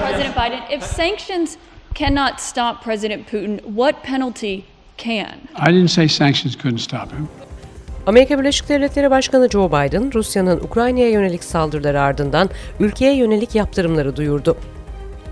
President 0.00 0.34
Biden, 0.34 0.62
if 0.70 0.82
sanctions 0.82 1.56
cannot 1.94 2.40
stop 2.40 2.82
President 2.82 3.26
Putin, 3.26 3.60
what 3.64 4.02
penalty 4.02 4.64
can? 4.96 5.38
I 5.56 5.72
didn't 5.72 5.90
say 5.90 6.08
sanctions 6.08 6.56
couldn't 6.56 6.78
stop 6.78 7.12
him. 7.12 7.28
Amerika 8.06 8.38
Birleşik 8.38 8.68
Devletleri 8.68 9.10
Başkanı 9.10 9.48
Joe 9.50 9.68
Biden, 9.68 10.12
Rusya'nın 10.14 10.60
Ukrayna'ya 10.60 11.10
yönelik 11.10 11.44
saldırıları 11.44 12.00
ardından 12.00 12.50
ülkeye 12.80 13.16
yönelik 13.16 13.54
yaptırımları 13.54 14.16
duyurdu. 14.16 14.56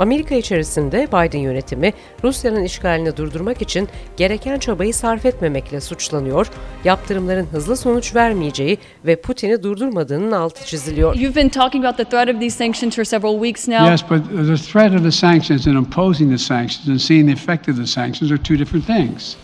Amerika 0.01 0.35
içerisinde 0.35 1.09
Biden 1.09 1.39
yönetimi 1.39 1.93
Rusya'nın 2.25 2.65
işgalini 2.65 3.17
durdurmak 3.17 3.63
için 3.63 3.89
gereken 4.17 4.59
çabayı 4.59 4.95
sarf 4.95 5.27
etmemekle 5.27 5.81
suçlanıyor, 5.81 6.51
yaptırımların 6.85 7.47
hızlı 7.47 7.77
sonuç 7.77 8.15
vermeyeceği 8.15 8.79
ve 9.07 9.21
Putin'i 9.21 9.63
durdurmadığının 9.63 10.33
altı 10.33 10.67
çiziliyor. 10.67 11.15
You've 11.15 11.37
been 11.37 11.49
talking 11.49 11.85
about 11.85 11.97
the 11.97 12.05
threat 12.05 12.35
of 12.35 12.41
these 12.41 12.57
sanctions 12.57 12.97
for 12.97 13.05
several 13.05 13.35
weeks 13.35 13.69
now. 13.69 13.91
Yes, 13.91 14.03
but 14.11 14.47
the 14.47 14.57
threat 14.57 14.95
of 14.95 15.03
the 15.03 15.13
sanctions 15.13 15.67
and 15.67 15.77
imposing 15.77 16.31
the 16.31 16.39
sanctions 16.39 16.89
and 16.89 16.99
seeing 16.99 17.27
the 17.27 17.35
effect 17.35 17.69
of 17.69 17.77
the 17.77 17.87
sanctions 17.87 18.33
are 18.33 18.43
two 18.43 18.57
different 18.57 18.87
things. 18.87 19.37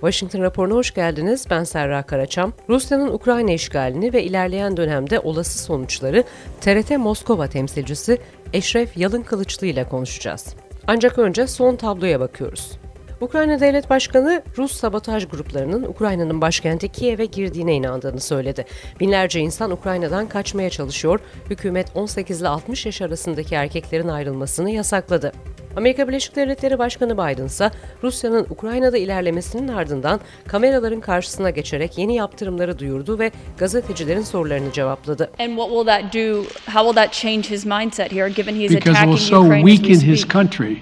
Washington 0.00 0.42
raporuna 0.42 0.74
hoş 0.74 0.94
geldiniz. 0.94 1.46
Ben 1.50 1.64
Serra 1.64 2.02
Karaçam. 2.02 2.52
Rusya'nın 2.68 3.12
Ukrayna 3.12 3.52
işgalini 3.52 4.12
ve 4.12 4.22
ilerleyen 4.22 4.76
dönemde 4.76 5.20
olası 5.20 5.58
sonuçları 5.58 6.24
TRT 6.60 6.90
Moskova 6.90 7.46
temsilcisi 7.46 8.18
Eşref 8.52 8.96
Yalın 8.96 9.22
Kılıçlı 9.22 9.66
ile 9.66 9.88
konuşacağız. 9.88 10.54
Ancak 10.86 11.18
önce 11.18 11.46
son 11.46 11.76
tabloya 11.76 12.20
bakıyoruz. 12.20 12.78
Ukrayna 13.20 13.60
Devlet 13.60 13.90
Başkanı 13.90 14.42
Rus 14.58 14.72
sabotaj 14.72 15.28
gruplarının 15.28 15.82
Ukrayna'nın 15.82 16.40
başkenti 16.40 16.88
Kiev'e 16.88 17.24
girdiğine 17.24 17.74
inandığını 17.74 18.20
söyledi. 18.20 18.64
Binlerce 19.00 19.40
insan 19.40 19.70
Ukrayna'dan 19.70 20.28
kaçmaya 20.28 20.70
çalışıyor. 20.70 21.20
Hükümet 21.50 21.86
18 21.94 22.40
ile 22.40 22.48
60 22.48 22.86
yaş 22.86 23.02
arasındaki 23.02 23.54
erkeklerin 23.54 24.08
ayrılmasını 24.08 24.70
yasakladı. 24.70 25.32
Amerika 25.78 26.08
Birleşik 26.08 26.36
Devletleri 26.36 26.78
Başkanı 26.78 27.14
Biden 27.14 27.46
ise 27.46 27.70
Rusya'nın 28.02 28.46
Ukrayna'da 28.50 28.98
ilerlemesinin 28.98 29.68
ardından 29.68 30.20
kameraların 30.46 31.00
karşısına 31.00 31.50
geçerek 31.50 31.98
yeni 31.98 32.14
yaptırımları 32.14 32.78
duyurdu 32.78 33.18
ve 33.18 33.30
gazetecilerin 33.58 34.22
sorularını 34.22 34.72
cevapladı. 34.72 35.30
And 35.38 35.48
what 35.48 35.68
will 35.68 35.86
that 35.86 36.14
do? 36.14 36.42
How 36.72 36.82
will 36.82 36.94
that 36.94 37.12
change 37.12 37.42
his 37.42 37.66
mindset 37.66 38.12
here, 38.12 38.28
given 38.28 38.54
he's 38.54 38.70
Because 38.70 38.90
it 38.90 38.96
attacking 38.96 39.18
will 39.18 39.26
so 39.26 39.44
Ukraine 39.44 39.62
as 39.62 39.66
we 39.66 39.76
weaken 39.76 40.10
his 40.12 40.28
country. 40.28 40.76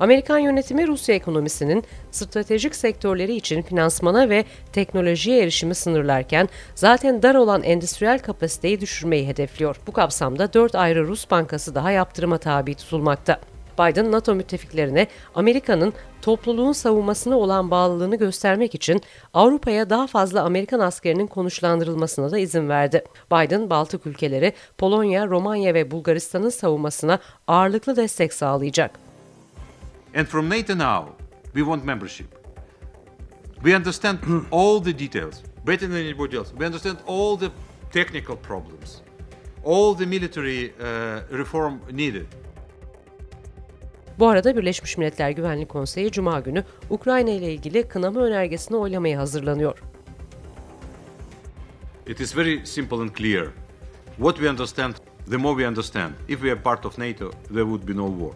Amerikan 0.00 0.38
yönetimi 0.38 0.86
Rusya 0.86 1.14
ekonomisinin 1.14 1.84
stratejik 2.10 2.74
sektörleri 2.74 3.36
için 3.36 3.62
finansmana 3.62 4.28
ve 4.28 4.44
teknolojiye 4.72 5.42
erişimi 5.42 5.74
sınırlarken 5.74 6.48
zaten 6.74 7.22
dar 7.22 7.34
olan 7.34 7.62
endüstriyel 7.62 8.18
kapasiteyi 8.18 8.80
düşürmeyi 8.80 9.28
hedefliyor. 9.28 9.76
Bu 9.86 9.92
kapsamda 9.92 10.52
4 10.52 10.74
ayrı 10.74 11.06
Rus 11.08 11.30
bankası 11.30 11.74
daha 11.74 11.90
yaptırıma 11.90 12.38
tabi 12.38 12.74
tutulmakta. 12.74 13.40
Biden, 13.78 14.12
NATO 14.12 14.34
müttefiklerine 14.34 15.06
Amerika'nın 15.34 15.92
topluluğun 16.22 16.72
savunmasına 16.72 17.36
olan 17.38 17.70
bağlılığını 17.70 18.16
göstermek 18.16 18.74
için 18.74 19.02
Avrupa'ya 19.34 19.90
daha 19.90 20.06
fazla 20.06 20.42
Amerikan 20.42 20.80
askerinin 20.80 21.26
konuşlandırılmasına 21.26 22.30
da 22.30 22.38
izin 22.38 22.68
verdi. 22.68 23.04
Biden, 23.32 23.70
Baltık 23.70 24.06
ülkeleri, 24.06 24.52
Polonya, 24.78 25.26
Romanya 25.26 25.74
ve 25.74 25.90
Bulgaristan'ın 25.90 26.48
savunmasına 26.48 27.18
ağırlıklı 27.46 27.96
destek 27.96 28.32
sağlayacak. 28.32 29.05
And 30.16 30.26
from 30.26 30.48
NATO 30.48 30.74
now, 30.74 31.14
we 31.52 31.62
want 31.62 31.84
membership. 31.84 32.26
We 33.62 33.74
understand 33.74 34.18
all 34.50 34.80
the 34.80 34.92
details 34.98 35.42
better 35.64 35.86
than 35.86 35.98
anybody 35.98 36.38
else. 36.38 36.54
We 36.56 36.64
understand 36.64 36.98
all 37.06 37.36
the 37.36 37.50
technical 37.92 38.36
problems, 38.36 39.02
all 39.62 39.94
the 39.94 40.06
military 40.06 40.72
uh, 40.80 41.20
reform 41.30 41.80
needed. 41.92 42.26
Bu 44.18 44.28
arada 44.28 44.56
Birleşmiş 44.56 44.98
Milletler 44.98 45.30
Güvenlik 45.30 45.68
Konseyi 45.68 46.10
Cuma 46.10 46.40
günü 46.40 46.64
Ukrayna 46.90 47.30
ile 47.30 47.54
ilgili 47.54 47.88
kınama 47.88 48.20
önergesini 48.20 48.76
oylamaya 48.76 49.18
hazırlanıyor. 49.18 49.78
It 52.06 52.20
is 52.20 52.36
very 52.36 52.66
simple 52.66 52.96
and 52.96 53.10
clear. 53.16 53.48
What 54.16 54.36
we 54.36 54.50
understand, 54.50 54.94
the 55.30 55.36
more 55.36 55.56
we 55.56 55.68
understand. 55.68 56.12
If 56.28 56.40
we 56.40 56.50
are 56.52 56.62
part 56.62 56.86
of 56.86 56.98
NATO, 56.98 57.30
there 57.30 57.64
would 57.64 57.88
be 57.88 57.96
no 57.96 58.18
war. 58.18 58.32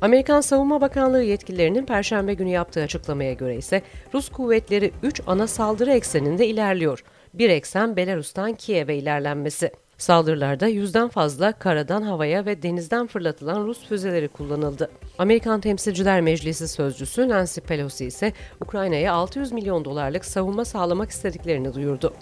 Amerikan 0.00 0.40
Savunma 0.40 0.80
Bakanlığı 0.80 1.22
yetkililerinin 1.22 1.86
Perşembe 1.86 2.34
günü 2.34 2.50
yaptığı 2.50 2.82
açıklamaya 2.82 3.32
göre 3.32 3.56
ise 3.56 3.82
Rus 4.14 4.28
kuvvetleri 4.28 4.92
3 5.02 5.22
ana 5.26 5.46
saldırı 5.46 5.92
ekseninde 5.92 6.46
ilerliyor. 6.46 7.04
Bir 7.34 7.50
eksen 7.50 7.96
Belarus'tan 7.96 8.54
Kiev'e 8.54 8.94
ilerlenmesi. 8.94 9.72
Saldırılarda 9.98 10.66
yüzden 10.66 11.08
fazla 11.08 11.52
karadan 11.52 12.02
havaya 12.02 12.46
ve 12.46 12.62
denizden 12.62 13.06
fırlatılan 13.06 13.66
Rus 13.66 13.86
füzeleri 13.88 14.28
kullanıldı. 14.28 14.90
Amerikan 15.18 15.60
Temsilciler 15.60 16.20
Meclisi 16.20 16.68
sözcüsü 16.68 17.28
Nancy 17.28 17.60
Pelosi 17.60 18.04
ise 18.04 18.32
Ukrayna'ya 18.60 19.12
600 19.12 19.52
milyon 19.52 19.84
dolarlık 19.84 20.24
savunma 20.24 20.64
sağlamak 20.64 21.10
istediklerini 21.10 21.74
duyurdu. 21.74 22.14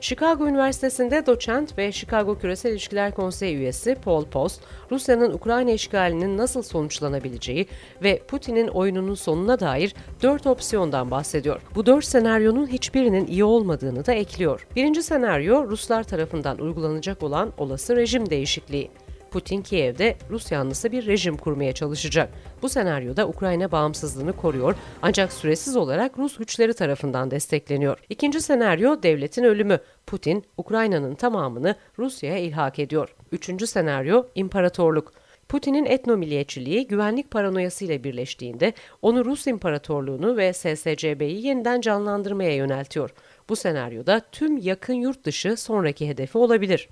Chicago 0.00 0.46
Üniversitesi'nde 0.48 1.26
doçent 1.26 1.78
ve 1.78 1.92
Chicago 1.92 2.38
Küresel 2.38 2.70
İlişkiler 2.70 3.14
Konseyi 3.14 3.56
üyesi 3.56 3.94
Paul 3.94 4.24
Post, 4.24 4.60
Rusya'nın 4.90 5.32
Ukrayna 5.32 5.70
işgalinin 5.70 6.36
nasıl 6.36 6.62
sonuçlanabileceği 6.62 7.66
ve 8.02 8.18
Putin'in 8.28 8.68
oyununun 8.68 9.14
sonuna 9.14 9.60
dair 9.60 9.94
dört 10.22 10.46
opsiyondan 10.46 11.10
bahsediyor. 11.10 11.60
Bu 11.74 11.86
dört 11.86 12.04
senaryonun 12.04 12.66
hiçbirinin 12.66 13.26
iyi 13.26 13.44
olmadığını 13.44 14.06
da 14.06 14.12
ekliyor. 14.12 14.66
Birinci 14.76 15.02
senaryo 15.02 15.68
Ruslar 15.68 16.02
tarafından 16.02 16.58
uygulanacak 16.58 17.22
olan 17.22 17.52
olası 17.58 17.96
rejim 17.96 18.30
değişikliği. 18.30 18.90
Putin 19.30 19.62
Kiev'de 19.62 20.16
Rus 20.30 20.52
yanlısı 20.52 20.92
bir 20.92 21.06
rejim 21.06 21.36
kurmaya 21.36 21.72
çalışacak. 21.72 22.30
Bu 22.62 22.68
senaryoda 22.68 23.28
Ukrayna 23.28 23.72
bağımsızlığını 23.72 24.32
koruyor 24.32 24.74
ancak 25.02 25.32
süresiz 25.32 25.76
olarak 25.76 26.18
Rus 26.18 26.36
güçleri 26.36 26.74
tarafından 26.74 27.30
destekleniyor. 27.30 27.98
İkinci 28.08 28.40
senaryo 28.40 29.02
devletin 29.02 29.44
ölümü. 29.44 29.78
Putin 30.06 30.44
Ukrayna'nın 30.56 31.14
tamamını 31.14 31.76
Rusya'ya 31.98 32.38
ilhak 32.38 32.78
ediyor. 32.78 33.14
Üçüncü 33.32 33.66
senaryo 33.66 34.24
imparatorluk. 34.34 35.12
Putin'in 35.48 35.84
etnomilliyetçiliği 35.84 36.86
güvenlik 36.86 37.30
paranoyasıyla 37.30 38.04
birleştiğinde 38.04 38.72
onu 39.02 39.24
Rus 39.24 39.46
İmparatorluğunu 39.46 40.36
ve 40.36 40.52
SSCB'yi 40.52 41.46
yeniden 41.46 41.80
canlandırmaya 41.80 42.54
yöneltiyor. 42.54 43.10
Bu 43.48 43.56
senaryoda 43.56 44.20
tüm 44.32 44.56
yakın 44.56 44.94
yurt 44.94 45.24
dışı 45.24 45.56
sonraki 45.56 46.08
hedefi 46.08 46.38
olabilir. 46.38 46.88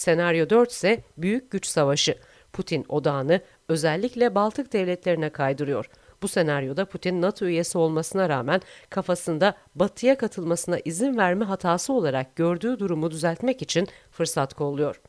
Senaryo 0.00 0.50
4 0.50 0.70
ise 0.72 1.04
büyük 1.18 1.50
güç 1.50 1.66
savaşı. 1.66 2.14
Putin 2.52 2.84
odağını 2.88 3.40
özellikle 3.68 4.34
Baltık 4.34 4.72
devletlerine 4.72 5.30
kaydırıyor. 5.30 5.90
Bu 6.22 6.28
senaryoda 6.28 6.84
Putin 6.84 7.22
NATO 7.22 7.46
üyesi 7.46 7.78
olmasına 7.78 8.28
rağmen 8.28 8.60
kafasında 8.90 9.54
Batı'ya 9.74 10.18
katılmasına 10.18 10.78
izin 10.84 11.16
verme 11.16 11.44
hatası 11.44 11.92
olarak 11.92 12.36
gördüğü 12.36 12.78
durumu 12.78 13.10
düzeltmek 13.10 13.62
için 13.62 13.88
fırsat 14.10 14.54
kolluyor. 14.54 15.00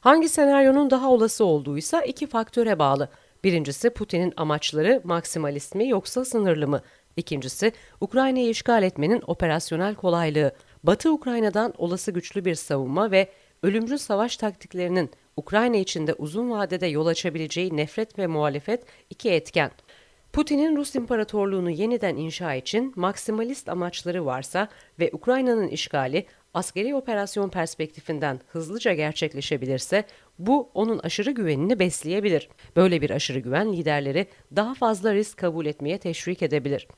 Hangi 0.00 0.28
senaryonun 0.28 0.90
daha 0.90 1.10
olası 1.10 1.44
olduğuysa 1.44 2.02
iki 2.02 2.26
faktöre 2.26 2.78
bağlı. 2.78 3.08
Birincisi 3.44 3.90
Putin'in 3.90 4.32
amaçları 4.36 5.00
maksimalist 5.04 5.74
mi 5.74 5.88
yoksa 5.88 6.24
sınırlı 6.24 6.68
mı? 6.68 6.82
İkincisi 7.16 7.72
Ukrayna'yı 8.00 8.48
işgal 8.48 8.82
etmenin 8.82 9.22
operasyonel 9.26 9.94
kolaylığı. 9.94 10.52
Batı 10.82 11.12
Ukrayna'dan 11.12 11.74
olası 11.78 12.12
güçlü 12.12 12.44
bir 12.44 12.54
savunma 12.54 13.10
ve 13.10 13.28
ölümcül 13.62 13.98
savaş 13.98 14.36
taktiklerinin 14.36 15.10
Ukrayna 15.36 15.76
içinde 15.76 16.14
uzun 16.14 16.50
vadede 16.50 16.86
yol 16.86 17.06
açabileceği 17.06 17.76
nefret 17.76 18.18
ve 18.18 18.26
muhalefet 18.26 18.84
iki 19.10 19.30
etken. 19.30 19.70
Putin'in 20.32 20.76
Rus 20.76 20.94
İmparatorluğunu 20.94 21.70
yeniden 21.70 22.16
inşa 22.16 22.54
için 22.54 22.92
maksimalist 22.96 23.68
amaçları 23.68 24.26
varsa 24.26 24.68
ve 25.00 25.10
Ukrayna'nın 25.12 25.68
işgali 25.68 26.26
askeri 26.54 26.94
operasyon 26.94 27.48
perspektifinden 27.48 28.40
hızlıca 28.48 28.94
gerçekleşebilirse 28.94 30.04
bu 30.38 30.70
onun 30.74 30.98
aşırı 30.98 31.30
güvenini 31.30 31.78
besleyebilir. 31.78 32.48
Böyle 32.76 33.02
bir 33.02 33.10
aşırı 33.10 33.38
güven 33.38 33.72
liderleri 33.72 34.26
daha 34.56 34.74
fazla 34.74 35.14
risk 35.14 35.38
kabul 35.38 35.66
etmeye 35.66 35.98
teşvik 35.98 36.42
edebilir. 36.42 36.88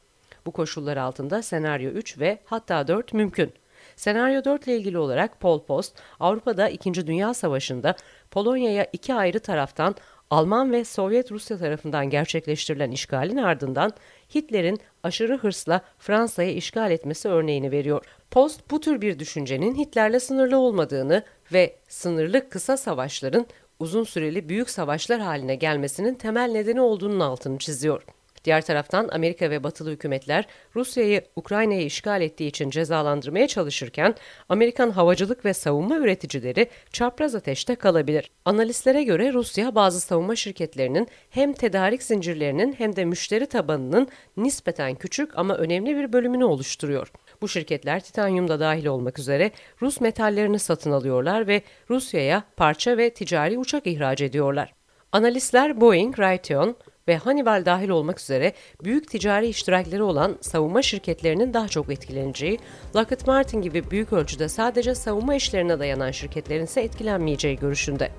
Bu 0.47 0.51
koşullar 0.51 0.97
altında 0.97 1.43
senaryo 1.43 1.91
3 1.91 2.19
ve 2.19 2.39
hatta 2.45 2.89
4 2.89 3.15
mümkün. 3.15 3.53
Senaryo 4.01 4.45
4 4.45 4.67
ile 4.67 4.77
ilgili 4.77 4.99
olarak 4.99 5.41
Pol 5.41 5.63
Post, 5.65 5.97
Avrupa'da 6.21 6.69
2. 6.69 7.07
Dünya 7.07 7.35
Savaşı'nda 7.35 7.95
Polonya'ya 8.31 8.87
iki 8.93 9.15
ayrı 9.15 9.41
taraftan 9.41 9.95
Alman 10.31 10.73
ve 10.73 10.85
Sovyet 10.85 11.33
Rusya 11.33 11.59
tarafından 11.59 12.11
gerçekleştirilen 12.11 12.91
işgalin 12.91 13.37
ardından 13.37 13.93
Hitler'in 14.35 14.79
aşırı 15.03 15.39
hırsla 15.39 15.81
Fransa'ya 15.99 16.51
işgal 16.51 16.91
etmesi 16.91 17.29
örneğini 17.29 17.71
veriyor. 17.71 18.05
Post 18.31 18.71
bu 18.71 18.81
tür 18.81 19.01
bir 19.01 19.19
düşüncenin 19.19 19.75
Hitler'le 19.75 20.19
sınırlı 20.19 20.59
olmadığını 20.59 21.23
ve 21.53 21.77
sınırlı 21.89 22.49
kısa 22.49 22.77
savaşların 22.77 23.47
uzun 23.79 24.05
süreli 24.05 24.49
büyük 24.49 24.71
savaşlar 24.71 25.21
haline 25.21 25.55
gelmesinin 25.55 26.15
temel 26.15 26.51
nedeni 26.51 26.81
olduğunun 26.81 27.21
altını 27.21 27.59
çiziyor. 27.59 28.03
Diğer 28.45 28.65
taraftan 28.65 29.09
Amerika 29.13 29.51
ve 29.51 29.65
batılı 29.65 29.91
hükümetler 29.91 30.47
Rusya'yı 30.77 31.23
Ukrayna'yı 31.37 31.85
işgal 31.85 32.23
ettiği 32.23 32.47
için 32.47 32.71
cezalandırmaya 32.71 33.49
çalışırken 33.49 34.15
Amerikan 34.49 34.91
havacılık 34.91 35.45
ve 35.45 35.55
savunma 35.55 35.97
üreticileri 35.97 36.69
çapraz 36.93 37.35
ateşte 37.35 37.75
kalabilir. 37.75 38.31
Analistlere 38.45 39.03
göre 39.03 39.33
Rusya 39.33 39.75
bazı 39.75 40.01
savunma 40.01 40.37
şirketlerinin 40.37 41.09
hem 41.31 41.53
tedarik 41.53 42.03
zincirlerinin 42.03 42.73
hem 42.73 42.97
de 42.97 43.05
müşteri 43.05 43.47
tabanının 43.47 44.09
nispeten 44.37 44.95
küçük 44.95 45.39
ama 45.39 45.57
önemli 45.57 45.97
bir 45.97 46.13
bölümünü 46.13 46.45
oluşturuyor. 46.45 47.13
Bu 47.43 47.49
şirketler 47.49 48.01
titanyum 48.01 48.49
da 48.49 48.61
dahil 48.61 48.87
olmak 48.87 49.19
üzere 49.19 49.51
Rus 49.83 50.01
metallerini 50.01 50.59
satın 50.59 50.91
alıyorlar 50.91 51.47
ve 51.47 51.63
Rusya'ya 51.91 52.45
parça 52.57 52.97
ve 52.97 53.11
ticari 53.11 53.59
uçak 53.59 53.87
ihraç 53.87 54.21
ediyorlar. 54.21 54.75
Analistler 55.13 55.81
Boeing, 55.81 56.19
Raytheon 56.19 56.77
ve 57.11 57.19
Honeywell 57.19 57.65
dahil 57.65 57.89
olmak 57.89 58.21
üzere 58.21 58.53
büyük 58.85 59.09
ticari 59.09 59.49
iştirakleri 59.49 60.03
olan 60.03 60.39
savunma 60.41 60.83
şirketlerinin 60.83 61.55
daha 61.55 61.69
çok 61.69 61.91
etkileneceği, 61.91 62.59
Lockheed 62.97 63.27
Martin 63.27 63.63
gibi 63.63 63.91
büyük 63.91 64.13
ölçüde 64.13 64.49
sadece 64.49 64.95
savunma 64.95 65.35
işlerine 65.35 65.79
dayanan 65.79 66.11
şirketlerin 66.11 66.65
ise 66.65 66.81
etkilenmeyeceği 66.81 67.57
görüşünde. 67.57 68.11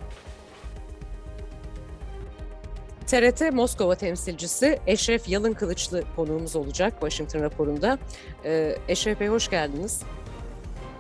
TRT 3.08 3.54
Moskova 3.54 3.96
temsilcisi 3.96 4.80
Eşref 4.88 5.30
Yalın 5.30 5.54
Kılıçlı 5.54 6.04
konuğumuz 6.16 6.56
olacak 6.56 6.94
Washington 6.94 7.42
raporunda. 7.42 8.00
Ee, 8.46 8.76
Eşref 8.88 9.20
Bey 9.20 9.28
hoş 9.28 9.50
geldiniz. 9.50 10.04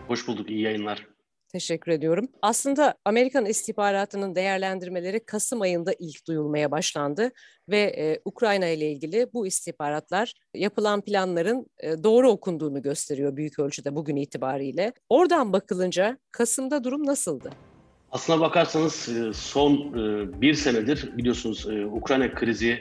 Hoş 0.07 0.27
bulduk, 0.27 0.49
iyi 0.49 0.61
yayınlar. 0.61 1.10
Teşekkür 1.51 1.91
ediyorum. 1.91 2.27
Aslında 2.41 2.95
Amerikan 3.05 3.45
istihbaratının 3.45 4.35
değerlendirmeleri 4.35 5.25
Kasım 5.25 5.61
ayında 5.61 5.93
ilk 5.99 6.27
duyulmaya 6.27 6.71
başlandı 6.71 7.31
ve 7.69 7.79
e, 7.79 8.21
Ukrayna 8.25 8.67
ile 8.67 8.91
ilgili 8.91 9.27
bu 9.33 9.47
istihbaratlar 9.47 10.33
yapılan 10.55 11.01
planların 11.01 11.65
e, 11.79 12.03
doğru 12.03 12.29
okunduğunu 12.29 12.81
gösteriyor 12.81 13.35
büyük 13.35 13.59
ölçüde 13.59 13.95
bugün 13.95 14.15
itibariyle. 14.15 14.93
Oradan 15.09 15.53
bakılınca 15.53 16.17
Kasım'da 16.31 16.83
durum 16.83 17.05
nasıldı? 17.05 17.49
Aslına 18.11 18.41
bakarsanız 18.41 19.09
e, 19.09 19.33
son 19.33 19.73
e, 19.73 20.41
bir 20.41 20.53
senedir 20.53 21.17
biliyorsunuz 21.17 21.67
e, 21.69 21.85
Ukrayna 21.85 22.33
krizi 22.33 22.79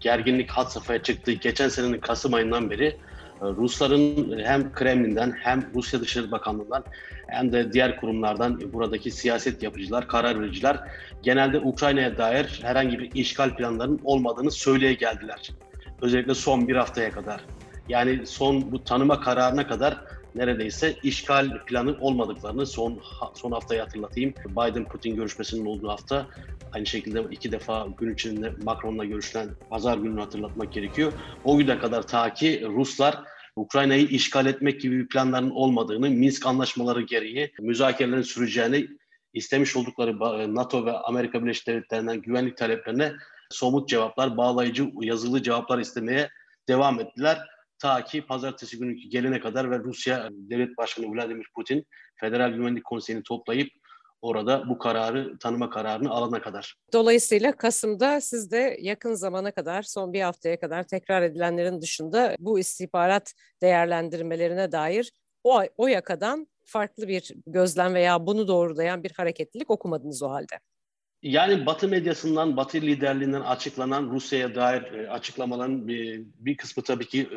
gerginlik 0.00 0.50
hat 0.50 0.72
safhaya 0.72 1.02
çıktı. 1.02 1.32
Geçen 1.32 1.68
senenin 1.68 2.00
Kasım 2.00 2.34
ayından 2.34 2.70
beri 2.70 2.96
Rusların 3.40 4.38
hem 4.38 4.72
Kremlin'den 4.72 5.32
hem 5.40 5.70
Rusya 5.74 6.00
Dışişleri 6.00 6.30
Bakanlığı'ndan 6.30 6.84
hem 7.26 7.52
de 7.52 7.72
diğer 7.72 8.00
kurumlardan 8.00 8.72
buradaki 8.72 9.10
siyaset 9.10 9.62
yapıcılar, 9.62 10.08
karar 10.08 10.40
vericiler 10.40 10.80
genelde 11.22 11.58
Ukrayna'ya 11.60 12.18
dair 12.18 12.60
herhangi 12.62 12.98
bir 12.98 13.14
işgal 13.14 13.56
planlarının 13.56 14.00
olmadığını 14.04 14.50
söyleye 14.50 14.94
geldiler. 14.94 15.50
Özellikle 16.02 16.34
son 16.34 16.68
bir 16.68 16.76
haftaya 16.76 17.10
kadar. 17.10 17.40
Yani 17.88 18.26
son 18.26 18.72
bu 18.72 18.84
tanıma 18.84 19.20
kararına 19.20 19.66
kadar 19.66 20.00
neredeyse 20.34 20.94
işgal 21.02 21.64
planı 21.64 21.96
olmadıklarını 22.00 22.66
son 22.66 23.00
son 23.34 23.52
haftayı 23.52 23.80
hatırlatayım. 23.80 24.34
Biden-Putin 24.46 25.16
görüşmesinin 25.16 25.66
olduğu 25.66 25.88
hafta 25.88 26.26
aynı 26.74 26.86
şekilde 26.86 27.24
iki 27.30 27.52
defa 27.52 27.88
gün 27.98 28.14
içinde 28.14 28.52
Macron'la 28.62 29.04
görüşülen 29.04 29.48
pazar 29.70 29.98
gününü 29.98 30.20
hatırlatmak 30.20 30.72
gerekiyor. 30.72 31.12
O 31.44 31.58
güne 31.58 31.78
kadar 31.78 32.06
ta 32.06 32.34
ki 32.34 32.62
Ruslar 32.66 33.18
Ukrayna'yı 33.56 34.06
işgal 34.06 34.46
etmek 34.46 34.80
gibi 34.80 34.98
bir 34.98 35.08
planların 35.08 35.50
olmadığını, 35.50 36.10
Minsk 36.10 36.46
anlaşmaları 36.46 37.02
gereği 37.02 37.52
müzakerelerin 37.60 38.22
süreceğini 38.22 38.88
istemiş 39.32 39.76
oldukları 39.76 40.18
NATO 40.54 40.86
ve 40.86 40.92
Amerika 40.92 41.42
Birleşik 41.42 41.66
Devletleri'nden 41.66 42.20
güvenlik 42.20 42.56
taleplerine 42.56 43.12
somut 43.50 43.88
cevaplar, 43.88 44.36
bağlayıcı 44.36 44.90
yazılı 45.00 45.42
cevaplar 45.42 45.78
istemeye 45.78 46.30
devam 46.68 47.00
ettiler. 47.00 47.38
Ta 47.78 48.04
ki 48.04 48.22
pazartesi 48.22 48.78
günü 48.78 48.94
gelene 48.94 49.40
kadar 49.40 49.70
ve 49.70 49.78
Rusya 49.78 50.28
Devlet 50.32 50.76
Başkanı 50.76 51.06
Vladimir 51.14 51.46
Putin 51.54 51.86
Federal 52.16 52.50
Güvenlik 52.50 52.84
Konseyi'ni 52.84 53.22
toplayıp 53.22 53.68
orada 54.24 54.68
bu 54.68 54.78
kararı 54.78 55.38
tanıma 55.38 55.70
kararını 55.70 56.10
alana 56.10 56.40
kadar. 56.40 56.74
Dolayısıyla 56.92 57.52
Kasım'da 57.52 58.20
siz 58.20 58.50
de 58.50 58.76
yakın 58.80 59.14
zamana 59.14 59.50
kadar 59.50 59.82
son 59.82 60.12
bir 60.12 60.20
haftaya 60.20 60.60
kadar 60.60 60.82
tekrar 60.82 61.22
edilenlerin 61.22 61.80
dışında 61.80 62.36
bu 62.38 62.58
istihbarat 62.58 63.34
değerlendirmelerine 63.62 64.72
dair 64.72 65.12
o, 65.44 65.62
o 65.76 65.86
yakadan 65.86 66.46
farklı 66.64 67.08
bir 67.08 67.32
gözlem 67.46 67.94
veya 67.94 68.26
bunu 68.26 68.48
doğrulayan 68.48 69.02
bir 69.02 69.12
hareketlilik 69.16 69.70
okumadınız 69.70 70.22
o 70.22 70.30
halde. 70.30 70.58
Yani 71.22 71.66
Batı 71.66 71.88
medyasından, 71.88 72.56
Batı 72.56 72.80
liderliğinden 72.80 73.40
açıklanan 73.40 74.10
Rusya'ya 74.10 74.54
dair 74.54 74.82
e, 74.82 75.10
açıklamaların 75.10 75.88
bir, 75.88 76.22
bir 76.38 76.56
kısmı 76.56 76.82
tabii 76.82 77.06
ki 77.06 77.20
e, 77.20 77.36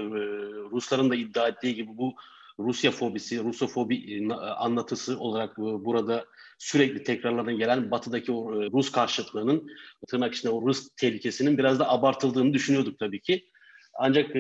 Rusların 0.72 1.10
da 1.10 1.16
iddia 1.16 1.48
ettiği 1.48 1.76
gibi 1.76 1.98
bu 1.98 2.16
Rusya 2.60 2.92
fobisi, 2.92 3.44
Rusofobi 3.44 3.96
e, 3.96 4.34
anlatısı 4.34 5.20
olarak 5.20 5.58
burada 5.58 6.26
sürekli 6.58 7.04
tekrarlanan 7.04 7.58
gelen 7.58 7.92
batıdaki 7.92 8.32
o 8.32 8.52
Rus 8.72 8.92
karşıtlığının 8.92 9.68
tırnak 10.08 10.36
içinde 10.36 10.52
o 10.52 10.62
Rus 10.62 10.90
tehlikesinin 10.96 11.58
biraz 11.58 11.80
da 11.80 11.90
abartıldığını 11.90 12.54
düşünüyorduk 12.54 13.00
tabii 13.00 13.22
ki. 13.22 13.46
Ancak 14.00 14.36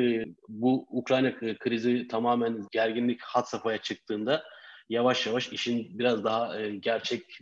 bu 0.50 0.88
Ukrayna 0.90 1.40
krizi 1.60 2.08
tamamen 2.08 2.68
gerginlik 2.72 3.22
hat 3.22 3.50
safhaya 3.50 3.78
çıktığında 3.78 4.44
yavaş 4.90 5.28
yavaş 5.28 5.50
işin 5.50 6.00
biraz 6.00 6.24
daha 6.24 6.62
gerçek 6.69 7.40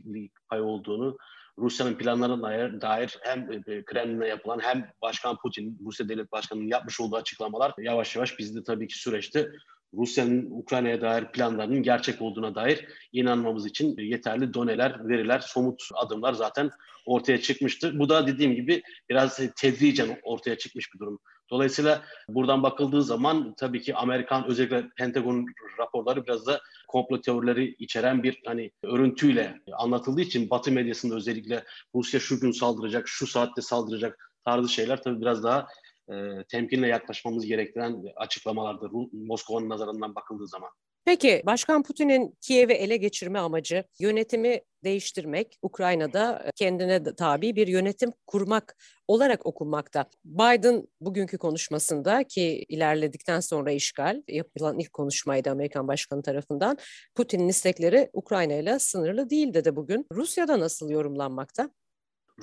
pay 0.49 0.61
olduğunu 0.61 1.17
Rusya'nın 1.57 1.93
planlarına 1.93 2.81
dair 2.81 3.17
hem 3.21 3.51
e, 3.51 3.85
Kremlin'e 3.85 4.27
yapılan 4.27 4.59
hem 4.59 4.89
Başkan 5.01 5.37
Putin, 5.37 5.79
Rusya 5.85 6.09
Devlet 6.09 6.31
Başkanı'nın 6.31 6.67
yapmış 6.67 6.99
olduğu 6.99 7.15
açıklamalar 7.15 7.73
yavaş 7.77 8.15
yavaş 8.15 8.39
bizde 8.39 8.63
tabii 8.63 8.87
ki 8.87 8.99
süreçte 8.99 9.51
Rusya'nın 9.93 10.51
Ukrayna'ya 10.51 11.01
dair 11.01 11.25
planlarının 11.25 11.83
gerçek 11.83 12.21
olduğuna 12.21 12.55
dair 12.55 12.87
inanmamız 13.11 13.65
için 13.65 13.97
yeterli 13.97 14.53
doneler, 14.53 15.07
veriler, 15.07 15.39
somut 15.39 15.83
adımlar 15.93 16.33
zaten 16.33 16.69
ortaya 17.05 17.41
çıkmıştı. 17.41 17.99
Bu 17.99 18.09
da 18.09 18.27
dediğim 18.27 18.55
gibi 18.55 18.81
biraz 19.09 19.39
tedricen 19.55 20.19
ortaya 20.23 20.57
çıkmış 20.57 20.93
bir 20.93 20.99
durum. 20.99 21.19
Dolayısıyla 21.49 22.01
buradan 22.29 22.63
bakıldığı 22.63 23.03
zaman 23.03 23.53
tabii 23.57 23.81
ki 23.81 23.95
Amerikan 23.95 24.45
özellikle 24.47 24.89
Pentagon 24.97 25.45
raporları 25.79 26.25
biraz 26.25 26.45
da 26.45 26.61
komplo 26.87 27.21
teorileri 27.21 27.75
içeren 27.79 28.23
bir 28.23 28.41
hani 28.45 28.71
örüntüyle 28.83 29.61
anlatıldığı 29.73 30.21
için 30.21 30.49
Batı 30.49 30.71
medyasında 30.71 31.15
özellikle 31.15 31.63
Rusya 31.95 32.19
şu 32.19 32.39
gün 32.39 32.51
saldıracak, 32.51 33.07
şu 33.07 33.27
saatte 33.27 33.61
saldıracak 33.61 34.31
tarzı 34.45 34.69
şeyler 34.69 35.01
tabii 35.01 35.21
biraz 35.21 35.43
daha 35.43 35.67
e, 36.09 36.43
temkinle 36.49 36.87
yaklaşmamız 36.87 37.45
gerektiren 37.45 38.03
açıklamalardır 38.15 38.91
Moskova'nın 39.13 39.69
nazarından 39.69 40.15
bakıldığı 40.15 40.47
zaman. 40.47 40.69
Peki 41.05 41.43
Başkan 41.45 41.83
Putin'in 41.83 42.37
Kiev'i 42.41 42.73
ele 42.73 42.97
geçirme 42.97 43.39
amacı 43.39 43.83
yönetimi 43.99 44.61
değiştirmek, 44.83 45.57
Ukrayna'da 45.61 46.51
kendine 46.55 47.15
tabi 47.15 47.55
bir 47.55 47.67
yönetim 47.67 48.11
kurmak 48.27 48.75
olarak 49.07 49.45
okunmakta. 49.45 50.05
Biden 50.25 50.87
bugünkü 51.01 51.37
konuşmasında 51.37 52.23
ki 52.23 52.65
ilerledikten 52.69 53.39
sonra 53.39 53.71
işgal 53.71 54.21
yapılan 54.27 54.79
ilk 54.79 54.93
konuşmaydı 54.93 55.49
Amerikan 55.49 55.87
Başkanı 55.87 56.23
tarafından 56.23 56.77
Putin'in 57.15 57.47
istekleri 57.47 58.09
Ukrayna 58.13 58.53
ile 58.53 58.79
sınırlı 58.79 59.29
değil 59.29 59.53
dedi 59.53 59.75
bugün. 59.75 60.05
Rusya'da 60.11 60.59
nasıl 60.59 60.89
yorumlanmakta? 60.89 61.69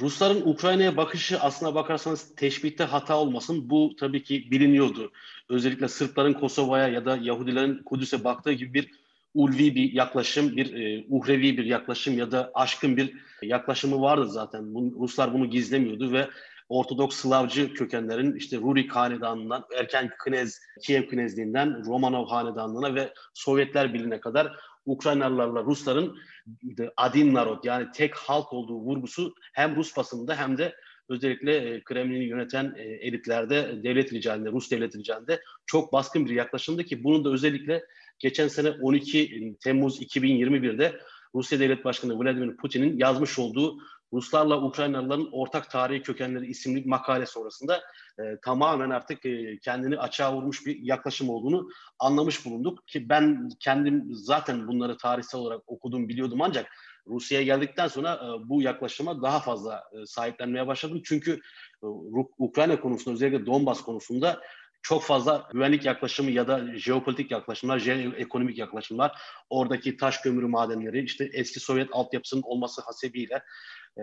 Rusların 0.01 0.43
Ukrayna'ya 0.45 0.97
bakışı 0.97 1.41
aslına 1.41 1.75
bakarsanız 1.75 2.35
teşbihte 2.35 2.85
hata 2.85 3.19
olmasın. 3.19 3.71
Bu 3.71 3.97
tabii 4.01 4.23
ki 4.23 4.51
biliniyordu. 4.51 5.13
Özellikle 5.49 5.89
Sırpların 5.89 6.33
Kosova'ya 6.33 6.89
ya 6.89 7.05
da 7.05 7.19
Yahudilerin 7.23 7.83
Kudüs'e 7.83 8.25
baktığı 8.25 8.53
gibi 8.53 8.75
bir 8.75 8.91
ulvi 9.35 9.75
bir 9.75 9.93
yaklaşım, 9.93 10.57
bir 10.57 10.75
e, 10.75 11.05
uhrevi 11.09 11.57
bir 11.57 11.65
yaklaşım 11.65 12.19
ya 12.19 12.33
da 12.33 12.51
aşkın 12.55 12.97
bir 12.97 13.15
yaklaşımı 13.43 14.01
vardı 14.01 14.29
zaten. 14.29 14.75
Bu, 14.75 14.95
Ruslar 15.01 15.35
bunu 15.35 15.51
gizlemiyordu 15.51 16.13
ve 16.13 16.29
Ortodoks 16.69 17.17
Slavcı 17.17 17.75
kökenlerin 17.75 18.37
işte 18.37 18.57
Rurik 18.57 18.97
Hanedanı'ndan, 18.97 19.65
erken 19.79 20.11
Knez, 20.25 20.61
Kiev 20.83 21.07
Knezliğinden 21.07 21.87
Romanov 21.87 22.27
Hanedanlığı'na 22.27 22.95
ve 22.95 23.13
Sovyetler 23.35 23.95
Birliği'ne 23.95 24.21
kadar 24.21 24.57
Ukraynalılarla 24.87 25.65
Rusların 25.65 26.19
adin 26.97 27.35
narod 27.35 27.65
yani 27.65 27.87
tek 27.95 28.15
halk 28.15 28.53
olduğu 28.53 28.81
vurgusu 28.81 29.35
hem 29.53 29.77
Rus 29.77 29.97
basınında 29.97 30.37
hem 30.37 30.59
de 30.59 30.75
özellikle 31.09 31.57
e, 31.57 31.85
Kremlin'i 31.85 32.25
yöneten 32.25 32.75
e, 32.77 32.83
elitlerde, 32.83 33.83
devlet 33.85 34.13
ricalinde, 34.13 34.51
Rus 34.51 34.71
devlet 34.71 34.97
ricalinde 34.97 35.41
çok 35.67 35.93
baskın 35.93 36.27
bir 36.27 36.31
yaklaşımdı 36.31 36.85
ki 36.85 37.05
bunu 37.05 37.25
da 37.25 37.31
özellikle 37.31 37.85
geçen 38.19 38.49
sene 38.49 38.71
12 38.71 39.57
Temmuz 39.61 40.03
2021'de 40.03 41.01
Rusya 41.35 41.61
Devlet 41.61 41.85
Başkanı 41.85 42.19
Vladimir 42.19 42.57
Putin'in 42.57 42.99
yazmış 42.99 43.39
olduğu 43.39 43.79
Ruslarla 44.13 44.63
Ukraynalıların 44.63 45.29
ortak 45.33 45.71
tarihi 45.71 46.03
kökenleri 46.03 46.47
isimli 46.47 46.85
makale 46.87 47.27
sonrasında 47.27 47.83
e, 48.19 48.23
tamamen 48.45 48.91
artık 48.91 49.27
e, 49.27 49.59
kendini 49.59 49.99
açığa 49.99 50.35
vurmuş 50.35 50.67
bir 50.67 50.79
yaklaşım 50.79 51.31
olduğunu 51.31 51.69
anlamış 51.99 52.47
bulunduk 52.47 52.89
ki 52.89 53.09
ben 53.09 53.49
kendim 53.61 54.05
zaten 54.11 54.69
bunları 54.69 54.97
tarihsel 54.97 55.41
olarak 55.41 55.61
okudum 55.67 56.09
biliyordum 56.09 56.43
ancak 56.43 56.67
Rusya'ya 57.07 57.45
geldikten 57.45 57.89
sonra 57.89 58.15
e, 58.15 58.49
bu 58.49 58.63
yaklaşıma 58.63 59.23
daha 59.23 59.41
fazla 59.41 59.85
e, 59.93 60.07
sahiplenmeye 60.07 60.67
başladım. 60.67 61.03
Çünkü 61.05 61.41
e, 61.83 61.87
Ukrayna 62.39 62.81
konusunda 62.81 63.15
özellikle 63.15 63.47
Donbas 63.47 63.81
konusunda 63.81 64.41
çok 64.83 65.03
fazla 65.03 65.49
güvenlik 65.53 65.85
yaklaşımı 65.85 66.31
ya 66.31 66.49
da 66.49 66.79
jeopolitik 66.79 67.31
yaklaşımlar, 67.31 67.79
jeoekonomik 67.79 68.59
yaklaşımlar, 68.59 69.19
oradaki 69.51 69.97
taş 69.97 70.19
kömürü 70.19 70.47
madenleri, 70.47 71.05
işte 71.05 71.31
eski 71.33 71.61
Sovyet 71.61 71.89
altyapısının 71.93 72.43
olması 72.43 72.83
hasebiyle 72.83 73.43
e, 73.99 74.03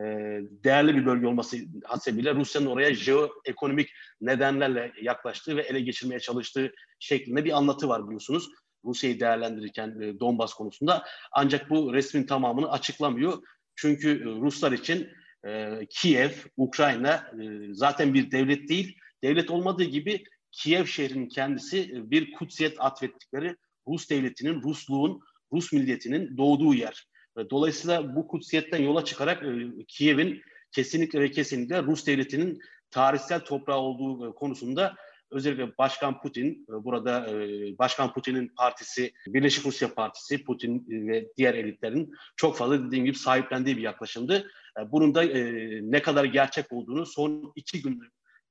değerli 0.64 0.96
bir 0.96 1.06
bölge 1.06 1.28
olması 1.28 1.58
hasebiyle 1.84 2.36
Rusya'nın 2.36 2.66
oraya 2.66 2.94
jeoekonomik 2.94 3.90
nedenlerle 4.22 4.94
yaklaştığı 5.02 5.58
ve 5.58 5.62
ele 5.62 5.82
geçirmeye 5.82 6.20
çalıştığı 6.20 6.72
şeklinde 7.00 7.46
bir 7.46 7.58
anlatı 7.58 7.90
var 7.90 8.06
biliyorsunuz. 8.06 8.50
Rusya'yı 8.86 9.20
değerlendirirken 9.20 10.02
e, 10.02 10.20
Donbas 10.20 10.54
konusunda. 10.54 11.04
Ancak 11.32 11.70
bu 11.70 11.94
resmin 11.94 12.24
tamamını 12.24 12.72
açıklamıyor. 12.72 13.44
Çünkü 13.76 14.10
e, 14.10 14.26
Ruslar 14.26 14.72
için 14.72 15.10
Kiev, 15.90 16.30
Ukrayna 16.58 17.32
zaten 17.72 18.14
bir 18.14 18.32
devlet 18.32 18.70
değil. 18.70 18.98
Devlet 19.24 19.50
olmadığı 19.52 19.84
gibi 19.84 20.24
Kiev 20.52 20.86
şehrinin 20.86 21.28
kendisi 21.28 22.12
bir 22.12 22.32
kutsiyet 22.32 22.76
atfettikleri 22.80 23.56
Rus 23.88 24.10
devletinin, 24.10 24.62
Rusluğun, 24.62 25.22
Rus 25.54 25.74
milliyetinin 25.74 26.38
doğduğu 26.38 26.74
yer. 26.74 27.09
Dolayısıyla 27.50 28.16
bu 28.16 28.28
kutsiyetten 28.28 28.82
yola 28.82 29.06
çıkarak 29.06 29.44
e, 29.44 29.84
Kiev'in 29.88 30.42
kesinlikle 30.72 31.22
ve 31.22 31.32
kesinlikle 31.32 31.84
Rus 31.84 32.08
devletinin 32.08 32.60
tarihsel 32.92 33.40
toprağı 33.40 33.78
olduğu 33.78 34.30
e, 34.30 34.36
konusunda 34.36 34.96
özellikle 35.32 35.78
Başkan 35.78 36.22
Putin, 36.22 36.66
e, 36.70 36.84
burada 36.84 37.28
Başkan 37.80 38.14
Putin'in 38.14 38.48
partisi, 38.48 39.14
Birleşik 39.28 39.66
Rusya 39.66 39.94
Partisi, 39.94 40.44
Putin 40.44 40.86
ve 40.90 41.28
diğer 41.38 41.54
elitlerin 41.54 42.14
çok 42.36 42.58
fazla 42.58 42.88
dediğim 42.88 43.06
gibi 43.06 43.18
sahiplendiği 43.18 43.78
bir 43.78 43.82
yaklaşımdı. 43.82 44.52
Bunun 44.88 45.16
da 45.16 45.24
ne 45.82 46.02
kadar 46.02 46.26
gerçek 46.26 46.72
olduğunu 46.72 47.06
son 47.06 47.54
iki 47.56 47.82
gündür 47.82 48.10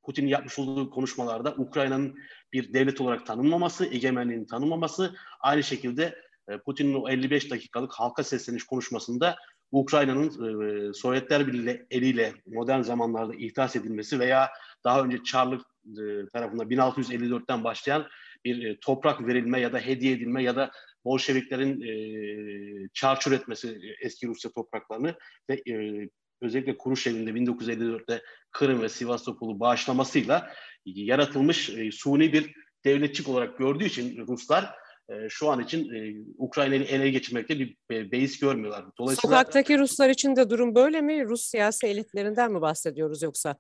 Putin'in 0.09 0.29
yapmış 0.29 0.59
olduğu 0.59 0.91
konuşmalarda 0.91 1.55
Ukrayna'nın 1.59 2.19
bir 2.53 2.73
devlet 2.73 3.01
olarak 3.01 3.27
tanınmaması, 3.27 3.87
egemenliğini 3.87 4.47
tanınmaması, 4.47 5.15
aynı 5.41 5.63
şekilde 5.63 6.05
e, 6.05 6.28
Putin'in 6.65 6.95
o 6.95 7.09
55 7.09 7.51
dakikalık 7.51 7.93
halka 7.93 8.25
sesleniş 8.25 8.65
konuşmasında 8.65 9.37
Ukrayna'nın 9.73 10.29
e, 10.29 10.93
Sovyetler 10.93 11.47
Birliği 11.47 11.87
eliyle 11.91 12.33
modern 12.47 12.83
zamanlarda 12.83 13.35
ihdas 13.35 13.77
edilmesi 13.77 14.19
veya 14.19 14.51
daha 14.85 15.03
önce 15.03 15.23
Çarlık 15.23 15.63
e, 15.87 16.27
tarafında 16.33 16.63
1654'ten 16.63 17.65
başlayan 17.65 18.07
bir 18.45 18.65
e, 18.65 18.79
toprak 18.81 19.27
verilme 19.27 19.61
ya 19.61 19.73
da 19.73 19.79
hediye 19.79 20.13
edilme 20.13 20.43
ya 20.43 20.57
da 20.57 20.71
Bolşeviklerin 21.05 21.81
e, 21.83 22.89
çarçur 22.93 23.33
etmesi 23.33 23.81
eski 24.01 24.27
Rusya 24.27 24.51
topraklarını 24.51 25.15
ve 25.51 25.63
e, 25.73 26.09
özellikle 26.41 26.79
Kuruşev'in 26.79 27.27
1954'te 27.27 28.23
Kırım 28.51 28.83
ve 28.83 28.89
Sivastopol'u 28.89 29.61
bağışlamasıyla 29.61 30.53
yaratılmış 30.85 31.71
e, 31.71 31.93
suni 31.93 32.33
bir 32.33 32.55
devletçik 32.85 33.29
olarak 33.29 33.59
gördüğü 33.59 33.85
için 33.85 34.27
Ruslar 34.27 34.65
e, 34.65 34.88
şu 35.29 35.51
an 35.51 35.61
için 35.61 35.95
e, 35.95 36.15
Ukrayna'yı 36.39 36.83
ele 36.83 37.11
geçirmekte 37.11 37.59
bir 37.59 37.77
e, 37.91 38.13
beis 38.13 38.39
görmüyorlar. 38.39 38.85
Dolayısıyla 38.99 39.37
Sokaktaki 39.37 39.79
Ruslar 39.79 40.09
için 40.09 40.37
de 40.37 40.51
durum 40.51 40.75
böyle 40.75 41.01
mi? 41.01 41.25
Rus 41.25 41.43
siyasi 41.43 41.87
elitlerinden 41.87 42.53
mi 42.53 42.61
bahsediyoruz 42.61 43.23
yoksa? 43.23 43.57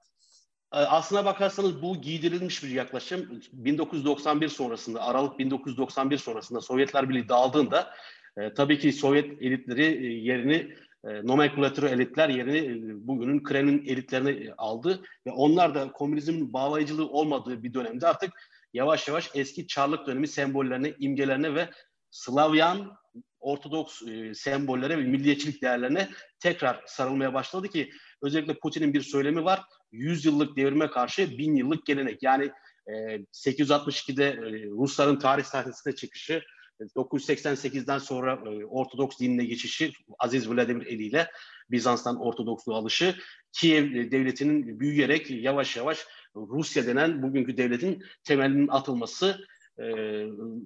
E, 0.74 0.76
aslına 0.76 1.24
bakarsanız 1.24 1.82
bu 1.82 2.00
giydirilmiş 2.00 2.64
bir 2.64 2.68
yaklaşım. 2.68 3.40
1991 3.52 4.48
sonrasında, 4.48 5.02
Aralık 5.02 5.38
1991 5.38 6.18
sonrasında 6.18 6.60
Sovyetler 6.60 7.08
Birliği 7.08 7.28
dağıldığında 7.28 7.90
e, 8.38 8.54
tabii 8.54 8.78
ki 8.78 8.92
Sovyet 8.92 9.42
elitleri 9.42 9.84
e, 9.84 10.06
yerini 10.06 10.74
e, 11.04 11.26
nomenklatür 11.26 11.82
elitler 11.82 12.28
yerini 12.28 12.58
e, 12.58 13.06
bugünün 13.08 13.42
Kremlin 13.42 13.86
elitlerine 13.86 14.52
aldı 14.58 15.02
ve 15.26 15.30
onlar 15.30 15.74
da 15.74 15.92
komünizmin 15.92 16.52
bağlayıcılığı 16.52 17.08
olmadığı 17.08 17.62
bir 17.62 17.74
dönemde 17.74 18.06
artık 18.06 18.32
yavaş 18.78 19.08
yavaş 19.08 19.30
eski 19.34 19.66
Çarlık 19.66 20.06
dönemi 20.06 20.28
sembollerine, 20.28 20.94
imgelerine 20.98 21.54
ve 21.54 21.70
Slavyan 22.10 22.96
Ortodoks 23.40 24.02
e, 24.02 24.34
sembollere 24.34 24.98
ve 24.98 25.02
milliyetçilik 25.02 25.62
değerlerine 25.62 26.08
tekrar 26.40 26.82
sarılmaya 26.86 27.34
başladı 27.34 27.68
ki 27.68 27.90
özellikle 28.22 28.58
Putin'in 28.58 28.94
bir 28.94 29.00
söylemi 29.00 29.44
var. 29.44 29.60
100 29.92 30.24
yıllık 30.24 30.56
devrime 30.56 30.90
karşı 30.90 31.38
1000 31.38 31.56
yıllık 31.56 31.86
gelenek. 31.86 32.22
Yani 32.22 32.50
e, 32.86 32.92
862'de 33.32 34.24
e, 34.24 34.66
Rusların 34.66 35.18
tarih 35.18 35.44
sahnesine 35.44 35.94
çıkışı, 35.94 36.42
988'den 36.80 37.98
sonra 37.98 38.32
e, 38.32 38.64
Ortodoks 38.64 39.18
dinine 39.18 39.44
geçişi 39.44 39.92
Aziz 40.18 40.50
Vladimir 40.50 40.86
Eli 40.86 41.02
ile 41.02 41.30
Bizans'tan 41.70 42.20
Ortodoksluğa 42.20 42.78
alışı 42.78 43.14
Kiev 43.52 44.10
devletinin 44.10 44.80
büyüyerek 44.80 45.30
yavaş 45.30 45.76
yavaş 45.76 46.06
Rusya 46.36 46.86
denen 46.86 47.22
bugünkü 47.22 47.56
devletin 47.56 48.04
temelinin 48.24 48.68
atılması 48.68 49.46
e, 49.78 49.84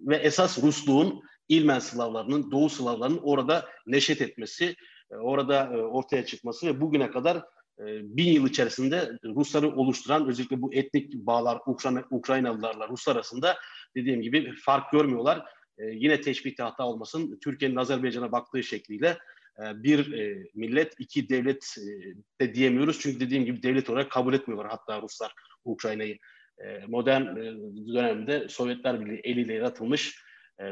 ve 0.07 0.17
esas 0.17 0.62
Rusluğun 0.62 1.23
İlmen 1.49 1.79
Slavlarının, 1.79 2.51
Doğu 2.51 2.69
Slavlarının 2.69 3.21
orada 3.23 3.69
neşet 3.87 4.23
etmesi, 4.23 4.77
e, 5.11 5.15
orada 5.15 5.65
e, 5.65 5.77
ortaya 5.77 6.27
çıkması 6.27 6.67
ve 6.67 6.81
bugüne 6.81 7.11
kadar 7.11 7.37
e, 7.79 7.85
bin 8.17 8.33
yıl 8.33 8.47
içerisinde 8.47 9.11
Rusları 9.25 9.77
oluşturan 9.77 10.29
özellikle 10.29 10.62
bu 10.62 10.75
etnik 10.75 11.15
bağlar 11.15 11.59
Ukrayna, 11.67 12.05
Ukraynalılarla 12.11 12.89
Ruslar 12.89 13.17
arasında 13.17 13.57
dediğim 13.97 14.23
gibi 14.23 14.53
fark 14.65 14.93
görmüyorlar. 14.93 15.43
E, 15.79 15.85
yine 15.85 16.21
teşbihte 16.21 16.62
hata 16.62 16.87
olmasın 16.87 17.39
Türkiye'nin 17.45 17.77
Azerbaycan'a 17.77 18.33
baktığı 18.33 18.62
şekliyle 18.62 19.09
e, 19.09 19.19
bir 19.59 20.12
e, 20.12 20.44
millet 20.54 20.94
iki 20.99 21.28
devlet 21.28 21.75
e, 21.78 22.44
de 22.44 22.54
diyemiyoruz. 22.54 23.00
Çünkü 23.00 23.21
dediğim 23.21 23.44
gibi 23.44 23.62
devlet 23.62 23.90
olarak 23.90 24.11
kabul 24.11 24.35
etmiyorlar 24.35 24.71
hatta 24.71 25.02
Ruslar 25.02 25.32
Ukrayna'yı. 25.64 26.18
E, 26.59 26.87
modern 26.88 27.23
e, 27.23 27.54
dönemde 27.94 28.49
Sovyetler 28.49 29.00
Birliği 29.00 29.21
eliyle 29.25 29.54
yaratılmış 29.54 30.23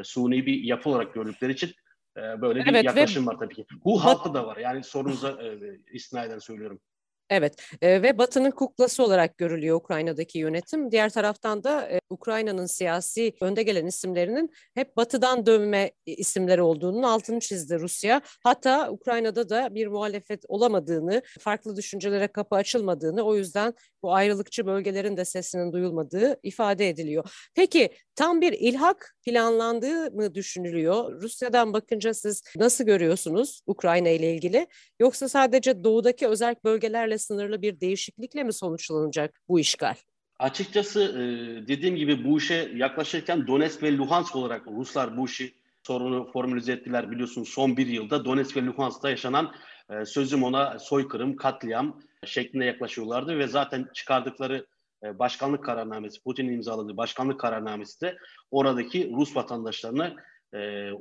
suni 0.02 0.46
bir 0.46 0.62
yapı 0.62 0.90
olarak 0.90 1.14
gördükleri 1.14 1.52
için 1.52 1.70
böyle 2.16 2.64
bir 2.64 2.70
evet, 2.70 2.84
yaklaşım 2.84 3.26
var 3.26 3.36
tabii 3.38 3.54
ki. 3.54 3.64
Bu 3.84 4.04
halkı 4.04 4.34
da 4.34 4.46
var. 4.46 4.56
Yani 4.56 4.84
sorunuza 4.84 5.38
istinaden 5.92 6.38
söylüyorum. 6.38 6.80
Evet 7.30 7.54
e, 7.82 8.02
ve 8.02 8.18
Batı'nın 8.18 8.50
kuklası 8.50 9.02
olarak 9.02 9.38
görülüyor 9.38 9.76
Ukrayna'daki 9.76 10.38
yönetim. 10.38 10.90
Diğer 10.90 11.10
taraftan 11.10 11.64
da 11.64 11.88
e, 11.90 12.00
Ukrayna'nın 12.10 12.66
siyasi 12.66 13.32
önde 13.40 13.62
gelen 13.62 13.86
isimlerinin 13.86 14.50
hep 14.74 14.96
Batı'dan 14.96 15.46
dönme 15.46 15.90
isimleri 16.06 16.62
olduğunun 16.62 17.02
altını 17.02 17.40
çizdi 17.40 17.78
Rusya. 17.78 18.20
Hatta 18.44 18.90
Ukrayna'da 18.90 19.48
da 19.48 19.74
bir 19.74 19.86
muhalefet 19.86 20.44
olamadığını, 20.48 21.22
farklı 21.40 21.76
düşüncelere 21.76 22.28
kapı 22.28 22.56
açılmadığını, 22.56 23.22
o 23.22 23.36
yüzden 23.36 23.74
bu 24.02 24.14
ayrılıkçı 24.14 24.66
bölgelerin 24.66 25.16
de 25.16 25.24
sesinin 25.24 25.72
duyulmadığı 25.72 26.40
ifade 26.42 26.88
ediliyor. 26.88 27.50
Peki 27.54 27.90
tam 28.14 28.40
bir 28.40 28.52
ilhak 28.52 29.16
planlandığı 29.26 30.10
mı 30.10 30.34
düşünülüyor? 30.34 31.22
Rusya'dan 31.22 31.72
bakınca 31.72 32.14
siz 32.14 32.42
nasıl 32.56 32.84
görüyorsunuz 32.84 33.62
Ukrayna 33.66 34.08
ile 34.08 34.34
ilgili? 34.34 34.66
Yoksa 35.00 35.28
sadece 35.28 35.84
doğudaki 35.84 36.28
özel 36.28 36.56
bölgelerle 36.64 37.18
sınırlı 37.20 37.62
bir 37.62 37.80
değişiklikle 37.80 38.44
mi 38.44 38.52
sonuçlanacak 38.52 39.40
bu 39.48 39.60
işgal? 39.60 39.94
Açıkçası 40.40 41.02
e, 41.02 41.22
dediğim 41.68 41.96
gibi 41.96 42.24
bu 42.24 42.38
işe 42.38 42.72
yaklaşırken 42.74 43.46
Donetsk 43.46 43.82
ve 43.82 43.96
Luhansk 43.96 44.36
olarak 44.36 44.66
Ruslar 44.66 45.16
bu 45.16 45.26
işi 45.26 45.54
sorunu 45.82 46.30
formülize 46.32 46.72
ettiler 46.72 47.10
biliyorsunuz 47.10 47.48
son 47.48 47.76
bir 47.76 47.86
yılda 47.86 48.24
Donetsk 48.24 48.56
ve 48.56 48.64
Luhansk'ta 48.64 49.10
yaşanan 49.10 49.52
e, 49.90 50.04
sözüm 50.04 50.42
ona 50.42 50.78
soykırım, 50.78 51.36
katliam 51.36 52.00
şeklinde 52.24 52.64
yaklaşıyorlardı 52.64 53.38
ve 53.38 53.46
zaten 53.46 53.86
çıkardıkları 53.94 54.66
e, 55.04 55.18
başkanlık 55.18 55.64
kararnamesi, 55.64 56.22
Putin'in 56.22 56.52
imzaladığı 56.52 56.96
başkanlık 56.96 57.40
kararnamesi 57.40 58.00
de 58.00 58.16
oradaki 58.50 59.12
Rus 59.12 59.36
vatandaşlarını 59.36 60.16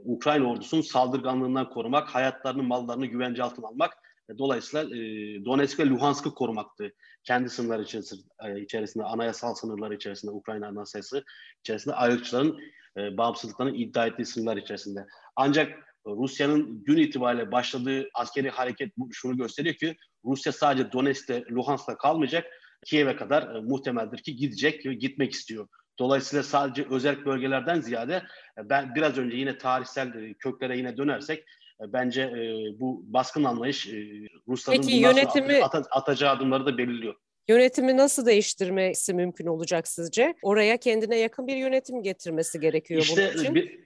Ukrayna 0.06 0.50
ordusunun 0.52 0.82
saldırganlığından 0.82 1.70
korumak, 1.70 2.10
hayatlarını, 2.10 2.64
mallarını 2.64 3.06
güvence 3.06 3.44
altına 3.44 3.68
almak 3.68 3.98
Dolayısıyla 4.38 4.98
e, 4.98 5.00
Donetsk 5.46 5.80
ve 5.80 5.86
Luhansk'ı 5.86 6.34
korumaktı. 6.34 6.94
Kendi 7.24 7.50
sınırları 7.50 7.84
içerisinde, 7.84 8.22
e, 8.44 8.62
içerisinde, 8.62 9.04
anayasal 9.04 9.56
sınırları 9.56 9.96
içerisinde, 9.96 10.32
Ukrayna 10.32 10.68
anayasası 10.68 11.24
içerisinde 11.60 11.96
ayrılıkçıların 11.96 12.60
e, 12.98 13.18
bağımsızlıklarını 13.18 13.76
iddia 13.76 14.06
ettiği 14.06 14.26
sınırlar 14.26 14.58
içerisinde. 14.58 15.06
Ancak 15.36 15.90
Rusya'nın 16.08 16.84
gün 16.84 16.98
itibariyle 16.98 17.52
başladığı 17.52 18.10
askeri 18.14 18.50
hareket 18.50 18.94
şunu 19.12 19.38
gösteriyor 19.38 19.76
ki 19.76 19.96
Rusya 20.26 20.52
sadece 20.52 20.92
Donetsk'te, 20.92 21.44
Luhansk'ta 21.52 21.98
kalmayacak. 21.98 22.46
Kiev'e 22.86 23.16
kadar 23.16 23.56
e, 23.56 23.62
muhtemeldir 23.62 24.18
ki 24.18 24.36
gidecek 24.36 24.86
ve 24.86 24.94
gitmek 24.94 25.32
istiyor. 25.32 25.68
Dolayısıyla 26.00 26.44
sadece 26.44 26.88
özel 26.90 27.26
bölgelerden 27.26 27.82
ziyade 27.82 28.24
e, 28.58 28.70
ben 28.70 28.96
biraz 28.96 29.18
önce 29.18 29.38
yine 29.38 29.58
tarihsel 29.58 30.14
e, 30.14 30.34
köklere 30.34 30.78
yine 30.78 30.98
dönersek 30.98 31.40
e, 31.40 31.46
bence 31.88 32.22
e, 32.22 32.80
bu 32.80 33.04
baskın 33.08 33.44
anlayış 33.44 33.88
e, 33.88 34.28
Rusların 34.48 34.82
Peki, 34.82 34.96
yönetimi... 34.96 35.64
at, 35.64 35.88
atacağı 35.92 36.32
adımları 36.36 36.66
da 36.66 36.78
belirliyor. 36.78 37.16
Yönetimi 37.48 37.98
nasıl 37.98 38.26
değiştirmesi 38.26 39.14
mümkün 39.14 39.46
olacak 39.46 39.88
sizce? 39.88 40.36
Oraya 40.42 40.78
kendine 40.78 41.18
yakın 41.18 41.48
bir 41.48 41.56
yönetim 41.56 42.04
getirmesi 42.04 42.60
gerekiyor 42.60 43.02
işte, 43.02 43.32
bunun 43.34 43.44
için. 43.44 43.56
Bir, 43.56 43.80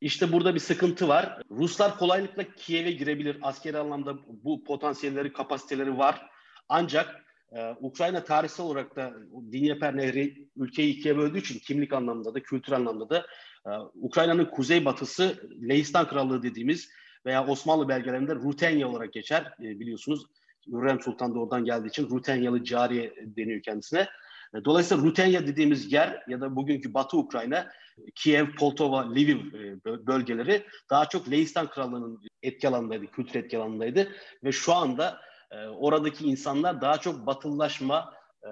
İşte 0.00 0.32
burada 0.32 0.54
bir 0.54 0.60
sıkıntı 0.60 1.08
var. 1.08 1.42
Ruslar 1.50 1.98
kolaylıkla 1.98 2.44
Kiev'e 2.56 2.90
girebilir. 2.90 3.36
Askeri 3.42 3.78
anlamda 3.78 4.14
bu 4.26 4.64
potansiyelleri, 4.64 5.32
kapasiteleri 5.32 5.98
var. 5.98 6.26
Ancak 6.68 7.22
ee, 7.56 7.74
Ukrayna 7.80 8.24
tarihsel 8.24 8.66
olarak 8.66 8.96
da 8.96 9.12
Dinyeper 9.52 9.96
Nehri 9.96 10.48
ülkeyi 10.56 10.96
ikiye 10.96 11.16
böldüğü 11.16 11.38
için 11.38 11.58
kimlik 11.58 11.92
anlamında 11.92 12.34
da 12.34 12.42
kültür 12.42 12.72
anlamda 12.72 13.10
da 13.10 13.26
e, 13.66 13.70
Ukrayna'nın 13.94 14.44
kuzeybatısı 14.44 15.50
Leistan 15.68 16.08
Krallığı 16.08 16.42
dediğimiz 16.42 16.88
veya 17.26 17.46
Osmanlı 17.46 17.88
belgelerinde 17.88 18.34
Rutenya 18.34 18.88
olarak 18.88 19.12
geçer 19.12 19.54
e, 19.60 19.80
biliyorsunuz. 19.80 20.26
Hürrem 20.66 21.00
Sultan 21.00 21.34
da 21.34 21.38
oradan 21.38 21.64
geldiği 21.64 21.88
için 21.88 22.10
Rutenyalı 22.10 22.64
cariye 22.64 23.14
deniyor 23.36 23.62
kendisine. 23.62 24.08
E, 24.54 24.64
dolayısıyla 24.64 25.04
Rutenya 25.04 25.46
dediğimiz 25.46 25.92
yer 25.92 26.22
ya 26.28 26.40
da 26.40 26.56
bugünkü 26.56 26.94
Batı 26.94 27.16
Ukrayna, 27.16 27.66
Kiev, 28.14 28.46
Poltova, 28.58 29.12
Lviv 29.12 29.38
bölgeleri 29.84 30.66
daha 30.90 31.08
çok 31.08 31.30
Leistan 31.30 31.70
Krallığı'nın 31.70 32.20
etki 32.42 32.68
alanındaydı, 32.68 33.06
kültür 33.06 33.40
etki 33.40 33.58
alanındaydı. 33.58 34.08
Ve 34.44 34.52
şu 34.52 34.72
anda 34.72 35.20
e, 35.50 35.66
oradaki 35.66 36.24
insanlar 36.24 36.80
daha 36.80 36.98
çok 36.98 37.26
batılılaşma, 37.26 38.14
e, 38.42 38.50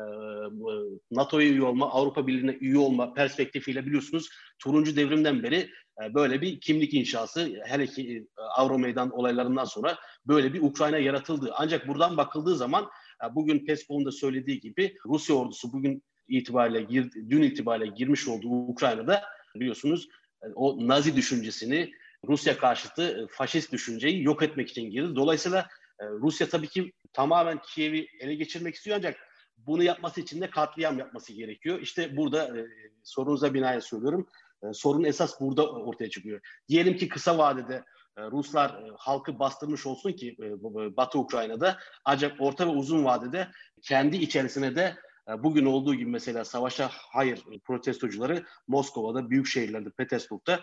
NATO'ya 1.11 1.49
üye 1.49 1.63
olma, 1.63 1.91
Avrupa 1.91 2.27
Birliği'ne 2.27 2.59
üye 2.61 2.79
olma 2.79 3.15
perspektifiyle 3.15 3.87
biliyorsunuz 3.87 4.29
turuncu 4.59 4.97
devrimden 4.97 5.43
beri 5.43 5.57
e, 5.57 5.90
böyle 6.15 6.41
bir 6.41 6.61
kimlik 6.61 6.95
inşası 6.95 7.63
hele 7.65 7.87
ki 7.87 8.27
e, 8.39 8.43
Avro 8.43 8.79
Meydan 8.79 9.11
olaylarından 9.11 9.65
sonra 9.65 9.99
böyle 10.27 10.55
bir 10.55 10.63
Ukrayna 10.63 10.99
yaratıldı. 10.99 11.53
Ancak 11.57 11.89
buradan 11.89 12.17
bakıldığı 12.17 12.57
zaman 12.57 12.89
e, 13.25 13.35
bugün 13.35 13.65
Peskov'un 13.67 14.05
da 14.05 14.13
söylediği 14.13 14.61
gibi 14.61 14.97
Rusya 15.07 15.37
ordusu 15.37 15.73
bugün 15.73 16.03
itibariyle 16.29 16.89
dün 17.31 17.43
itibariyle 17.43 17.93
girmiş 17.97 18.29
olduğu 18.29 18.49
Ukrayna'da 18.49 19.23
biliyorsunuz 19.55 20.09
e, 20.43 20.47
o 20.55 20.89
Nazi 20.89 21.17
düşüncesini 21.17 21.93
Rusya 22.29 22.59
karşıtı 22.59 23.27
faşist 23.31 23.73
düşünceyi 23.73 24.23
yok 24.23 24.43
etmek 24.43 24.71
için 24.71 24.91
girdi. 24.91 25.17
Dolayısıyla 25.17 25.69
ee, 26.01 26.07
Rusya 26.07 26.49
tabii 26.49 26.69
ki 26.69 26.93
tamamen 27.13 27.61
Kiev'i 27.63 28.09
ele 28.21 28.35
geçirmek 28.35 28.75
istiyor 28.75 28.97
ancak 28.97 29.17
bunu 29.57 29.83
yapması 29.83 30.21
için 30.21 30.41
de 30.41 30.51
katliam 30.51 30.99
yapması 30.99 31.33
gerekiyor. 31.33 31.81
İşte 31.81 32.17
burada 32.17 32.57
sorunuza 33.03 33.55
binaen 33.55 33.81
söylüyorum. 33.81 34.29
E, 34.63 34.73
sorun 34.73 35.05
esas 35.05 35.41
burada 35.41 35.71
ortaya 35.71 36.11
çıkıyor. 36.11 36.41
Diyelim 36.69 36.97
ki 36.97 37.09
kısa 37.09 37.39
vadede 37.39 37.85
e, 38.19 38.23
Ruslar 38.23 38.71
e, 38.71 38.91
halkı 38.97 39.39
bastırmış 39.39 39.87
olsun 39.87 40.13
ki 40.13 40.37
e, 40.43 40.63
Batı 40.97 41.19
Ukrayna'da 41.19 41.79
ancak 42.05 42.41
orta 42.41 42.67
ve 42.67 42.71
uzun 42.71 43.05
vadede 43.05 43.49
kendi 43.83 44.17
içerisine 44.17 44.77
de 44.77 44.97
bugün 45.39 45.67
olduğu 45.67 45.95
gibi 45.95 46.11
mesela 46.11 46.45
savaşa 46.45 46.91
hayır 46.93 47.45
protestocuları 47.65 48.45
Moskova'da, 48.69 49.31
büyük 49.31 49.47
şehirlerde, 49.47 49.91
Petersburg'da 49.91 50.61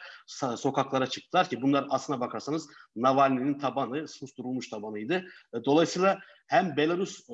sokaklara 0.58 1.08
çıktılar 1.08 1.50
ki 1.50 1.62
bunlar 1.62 1.86
aslına 1.89 2.20
bakarsanız 2.20 2.70
Navalny'nin 2.96 3.60
tabanı, 3.60 4.08
susturulmuş 4.08 4.70
tabanıydı. 4.70 5.25
Dolayısıyla 5.66 6.20
hem 6.48 6.77
Belarus 6.77 7.30
e, 7.30 7.34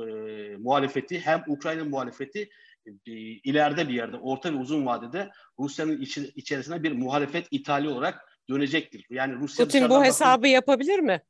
muhalefeti 0.58 1.20
hem 1.20 1.44
Ukrayna 1.48 1.84
muhalefeti 1.84 2.50
e, 2.86 3.12
ileride 3.22 3.88
bir 3.88 3.94
yerde, 3.94 4.18
orta 4.18 4.54
ve 4.54 4.58
uzun 4.58 4.86
vadede 4.86 5.32
Rusya'nın 5.60 6.02
içi, 6.02 6.32
içerisine 6.36 6.84
bir 6.84 6.92
muhalefet 6.92 7.48
ithali 7.52 7.90
olarak 7.90 8.22
dönecektir. 8.50 9.06
Yani 9.10 9.36
Rusya 9.36 9.66
Putin 9.66 9.90
bu 9.90 10.04
hesabı 10.04 10.42
bakın, 10.42 10.50
yapabilir 10.50 11.00
mi? 11.00 11.22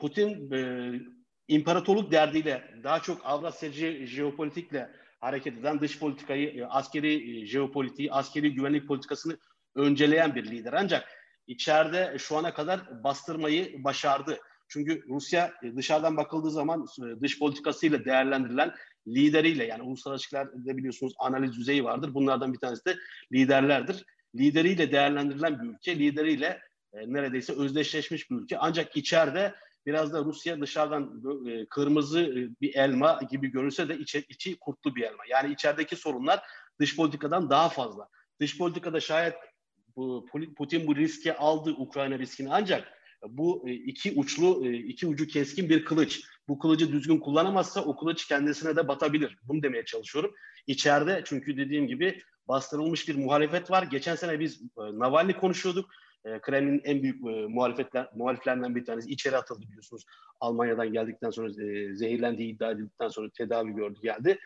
Putin 0.00 0.50
imparatorluk 1.48 2.12
derdiyle 2.12 2.62
daha 2.82 3.00
çok 3.00 3.20
Avrasyacı 3.24 4.06
jeopolitikle 4.06 4.90
hareket 5.24 5.58
eden 5.58 5.80
dış 5.80 5.98
politikayı, 5.98 6.48
e, 6.48 6.64
askeri 6.64 7.42
e, 7.42 7.46
jeopolitiği, 7.46 8.12
askeri 8.12 8.54
güvenlik 8.54 8.88
politikasını 8.88 9.38
önceleyen 9.74 10.34
bir 10.34 10.44
lider. 10.44 10.72
Ancak 10.72 11.08
içeride 11.46 12.16
şu 12.18 12.36
ana 12.36 12.54
kadar 12.54 13.04
bastırmayı 13.04 13.84
başardı. 13.84 14.38
Çünkü 14.68 15.04
Rusya 15.08 15.52
e, 15.62 15.76
dışarıdan 15.76 16.16
bakıldığı 16.16 16.50
zaman 16.50 16.86
dış 17.22 17.38
politikasıyla 17.38 18.04
değerlendirilen 18.04 18.74
lideriyle 19.08 19.64
yani 19.64 19.82
uluslararası 19.82 20.22
ilişkilerde 20.22 20.76
biliyorsunuz 20.76 21.14
analiz 21.18 21.56
düzeyi 21.56 21.84
vardır. 21.84 22.14
Bunlardan 22.14 22.52
bir 22.52 22.58
tanesi 22.58 22.84
de 22.84 22.96
liderlerdir. 23.32 24.04
Lideriyle 24.34 24.92
değerlendirilen 24.92 25.62
bir 25.62 25.68
ülke, 25.68 25.98
lideriyle 25.98 26.60
neredeyse 26.94 27.52
özdeşleşmiş 27.52 28.30
bir 28.30 28.36
ülke. 28.36 28.58
Ancak 28.58 28.96
içeride 28.96 29.54
biraz 29.86 30.12
da 30.12 30.24
Rusya 30.24 30.60
dışarıdan 30.60 31.22
e, 31.48 31.66
kırmızı 31.66 32.20
e, 32.20 32.60
bir 32.60 32.74
elma 32.74 33.20
gibi 33.30 33.48
görünse 33.48 33.88
de 33.88 33.98
içi, 33.98 34.24
içi 34.28 34.56
kurtlu 34.56 34.96
bir 34.96 35.02
elma. 35.02 35.22
Yani 35.30 35.52
içerideki 35.52 35.96
sorunlar 35.96 36.42
dış 36.80 36.96
politikadan 36.96 37.50
daha 37.50 37.68
fazla. 37.68 38.08
Dış 38.40 38.58
politikada 38.58 39.00
şayet 39.00 39.34
bu 39.96 40.26
Putin 40.56 40.86
bu 40.86 40.96
riski 40.96 41.34
aldı 41.34 41.70
Ukrayna 41.70 42.18
riskini 42.18 42.48
ancak 42.52 42.92
bu 43.28 43.68
e, 43.68 43.72
iki 43.72 44.12
uçlu, 44.16 44.66
iki 44.66 45.06
ucu 45.06 45.26
keskin 45.26 45.68
bir 45.68 45.84
kılıç. 45.84 46.22
Bu 46.48 46.58
kılıcı 46.58 46.92
düzgün 46.92 47.18
kullanamazsa 47.18 47.84
o 47.84 47.96
kılıç 47.96 48.28
kendisine 48.28 48.76
de 48.76 48.88
batabilir. 48.88 49.38
Bunu 49.42 49.62
demeye 49.62 49.84
çalışıyorum. 49.84 50.34
İçeride 50.66 51.22
çünkü 51.24 51.56
dediğim 51.56 51.86
gibi 51.86 52.22
bastırılmış 52.48 53.08
bir 53.08 53.14
muhalefet 53.14 53.70
var. 53.70 53.82
Geçen 53.82 54.14
sene 54.14 54.40
biz 54.40 54.62
Navalny 54.76 55.32
konuşuyorduk. 55.32 55.90
E, 56.24 56.40
Kremlin'in 56.40 56.80
en 56.84 57.02
büyük 57.02 57.16
e, 57.16 57.46
muhalefetler, 57.46 58.08
muhaliflerinden 58.14 58.74
bir 58.74 58.84
tanesi 58.84 59.10
içeri 59.10 59.36
atıldı 59.36 59.62
biliyorsunuz. 59.62 60.04
Almanya'dan 60.40 60.92
geldikten 60.92 61.30
sonra 61.30 61.48
e, 61.48 61.94
zehirlendiği 61.94 62.54
iddia 62.54 62.70
edildikten 62.70 63.08
sonra 63.08 63.30
tedavi 63.30 63.72
gördü 63.72 63.98
geldi. 64.02 64.38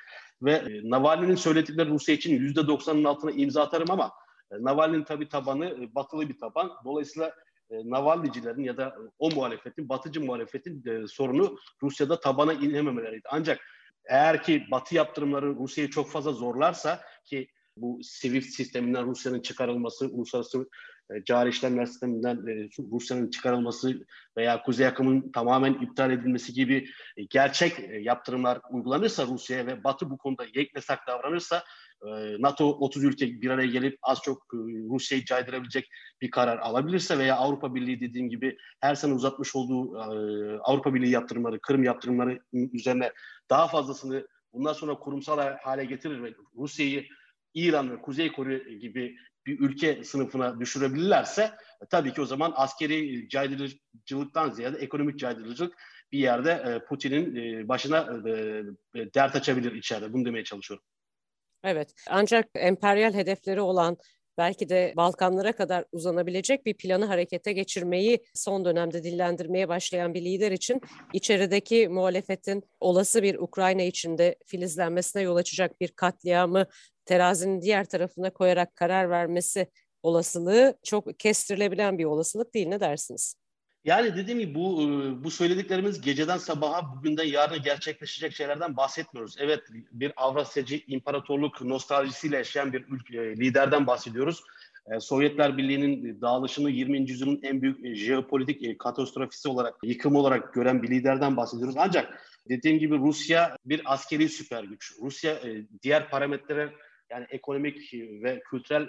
Ve 0.42 0.52
e, 0.52 0.90
Navalny'nin 0.90 1.34
söyledikleri 1.34 1.88
Rusya 1.88 2.14
için 2.14 2.38
yüzde 2.38 2.66
doksanın 2.66 3.04
altına 3.04 3.30
imza 3.30 3.62
atarım 3.62 3.90
ama 3.90 4.12
e, 4.50 4.54
Navalny'nin 4.62 5.04
tabi 5.04 5.28
tabanı 5.28 5.66
e, 5.66 5.94
batılı 5.94 6.28
bir 6.28 6.38
taban. 6.38 6.72
Dolayısıyla 6.84 7.34
e, 7.70 7.90
Navalny'cilerin 7.90 8.62
ya 8.62 8.76
da 8.76 8.96
o 9.18 9.30
muhalefetin, 9.30 9.88
batıcı 9.88 10.20
muhalefetin 10.20 10.84
e, 10.86 11.06
sorunu 11.06 11.58
Rusya'da 11.82 12.20
tabana 12.20 12.52
inememeleriydi. 12.52 13.28
Ancak 13.30 13.60
eğer 14.04 14.42
ki 14.42 14.66
batı 14.70 14.94
yaptırımları 14.94 15.56
Rusya'yı 15.56 15.90
çok 15.90 16.10
fazla 16.10 16.32
zorlarsa 16.32 17.00
ki 17.24 17.48
bu 17.76 18.00
SWIFT 18.02 18.54
sisteminden 18.54 19.06
Rusya'nın 19.06 19.40
çıkarılması, 19.40 20.08
uluslararası 20.08 20.68
e, 21.10 21.24
cari 21.24 21.48
işlemler 21.48 21.86
sisteminden 21.86 22.36
e, 22.36 22.68
Rusya'nın 22.92 23.30
çıkarılması 23.30 24.06
veya 24.36 24.62
Kuzey 24.62 24.86
akımın 24.86 25.32
tamamen 25.32 25.72
iptal 25.72 26.10
edilmesi 26.10 26.52
gibi 26.52 26.88
e, 27.16 27.24
gerçek 27.24 27.80
e, 27.80 27.98
yaptırımlar 28.00 28.60
uygulanırsa 28.70 29.26
Rusya'ya 29.26 29.66
ve 29.66 29.84
Batı 29.84 30.10
bu 30.10 30.18
konuda 30.18 30.44
yeknesak 30.54 31.06
davranırsa 31.06 31.64
NATO 32.38 32.70
30 32.70 33.04
ülke 33.04 33.40
bir 33.40 33.50
araya 33.50 33.66
gelip 33.66 33.98
az 34.02 34.18
çok 34.22 34.38
e, 34.54 34.56
Rusya'yı 34.90 35.24
caydırabilecek 35.24 35.88
bir 36.20 36.30
karar 36.30 36.58
alabilirse 36.58 37.18
veya 37.18 37.36
Avrupa 37.36 37.74
Birliği 37.74 38.00
dediğim 38.00 38.28
gibi 38.28 38.56
her 38.80 38.94
sene 38.94 39.12
uzatmış 39.12 39.56
olduğu 39.56 39.96
e, 39.96 40.58
Avrupa 40.58 40.94
Birliği 40.94 41.10
yaptırımları, 41.10 41.60
Kırım 41.60 41.84
yaptırımları 41.84 42.40
üzerine 42.52 43.12
daha 43.50 43.68
fazlasını 43.68 44.28
bundan 44.52 44.72
sonra 44.72 44.98
kurumsal 44.98 45.56
hale 45.62 45.84
getirir 45.84 46.22
ve 46.22 46.34
Rusya'yı 46.56 47.06
İran 47.54 47.90
ve 47.90 48.02
Kuzey 48.02 48.32
Kore 48.32 48.74
gibi 48.74 49.16
bir 49.46 49.60
ülke 49.60 50.04
sınıfına 50.04 50.60
düşürebilirlerse 50.60 51.42
e, 51.82 51.86
tabii 51.90 52.12
ki 52.12 52.20
o 52.20 52.26
zaman 52.26 52.52
askeri 52.56 53.28
caydırıcılıktan 53.28 54.50
ziyade 54.50 54.78
ekonomik 54.78 55.18
caydırıcılık 55.18 55.74
bir 56.12 56.18
yerde 56.18 56.84
Putin'in 56.88 57.68
başına 57.68 58.24
dert 59.14 59.36
açabilir 59.36 59.72
içeride. 59.72 60.12
Bunu 60.12 60.24
demeye 60.24 60.44
çalışıyorum. 60.44 60.84
Evet 61.64 61.94
ancak 62.10 62.48
emperyal 62.54 63.14
hedefleri 63.14 63.60
olan 63.60 63.96
belki 64.38 64.68
de 64.68 64.92
Balkanlara 64.96 65.52
kadar 65.52 65.84
uzanabilecek 65.92 66.66
bir 66.66 66.74
planı 66.74 67.04
harekete 67.04 67.52
geçirmeyi 67.52 68.24
son 68.34 68.64
dönemde 68.64 69.02
dillendirmeye 69.02 69.68
başlayan 69.68 70.14
bir 70.14 70.24
lider 70.24 70.52
için 70.52 70.80
içerideki 71.12 71.88
muhalefetin 71.88 72.62
olası 72.80 73.22
bir 73.22 73.34
Ukrayna 73.34 73.82
içinde 73.82 74.36
filizlenmesine 74.46 75.22
yol 75.22 75.36
açacak 75.36 75.80
bir 75.80 75.88
katliamı 75.88 76.66
terazinin 77.04 77.62
diğer 77.62 77.84
tarafına 77.84 78.30
koyarak 78.30 78.76
karar 78.76 79.10
vermesi 79.10 79.66
olasılığı 80.02 80.78
çok 80.82 81.20
kestirilebilen 81.20 81.98
bir 81.98 82.04
olasılık 82.04 82.54
değil 82.54 82.68
ne 82.68 82.80
dersiniz? 82.80 83.34
Yani 83.88 84.16
dediğim 84.16 84.40
gibi 84.40 84.54
bu 84.54 84.82
e, 84.82 85.24
bu 85.24 85.30
söylediklerimiz 85.30 86.00
geceden 86.00 86.36
sabaha 86.36 86.96
bugünden 86.96 87.24
yarına 87.24 87.56
gerçekleşecek 87.56 88.32
şeylerden 88.32 88.76
bahsetmiyoruz. 88.76 89.36
Evet 89.38 89.60
bir 89.92 90.12
Avrasyacı 90.16 90.80
imparatorluk 90.86 91.62
nostaljisiyle 91.62 92.36
yaşayan 92.36 92.72
bir 92.72 92.84
ülke, 92.88 93.18
e, 93.18 93.36
liderden 93.36 93.86
bahsediyoruz. 93.86 94.42
E, 94.90 95.00
Sovyetler 95.00 95.56
Birliği'nin 95.56 96.20
dağılışını 96.20 96.70
20. 96.70 97.10
yüzyılın 97.10 97.40
en 97.42 97.62
büyük 97.62 97.96
jeopolitik 97.96 98.78
katastrofisi 98.78 99.48
olarak, 99.48 99.74
yıkım 99.82 100.16
olarak 100.16 100.54
gören 100.54 100.82
bir 100.82 100.90
liderden 100.90 101.36
bahsediyoruz. 101.36 101.74
Ancak 101.78 102.22
dediğim 102.48 102.78
gibi 102.78 102.98
Rusya 102.98 103.56
bir 103.66 103.82
askeri 103.84 104.28
süper 104.28 104.64
güç. 104.64 104.92
Rusya 105.02 105.38
diğer 105.82 106.10
parametreler 106.10 106.70
yani 107.10 107.26
ekonomik 107.30 107.94
ve 107.94 108.42
kültürel 108.50 108.88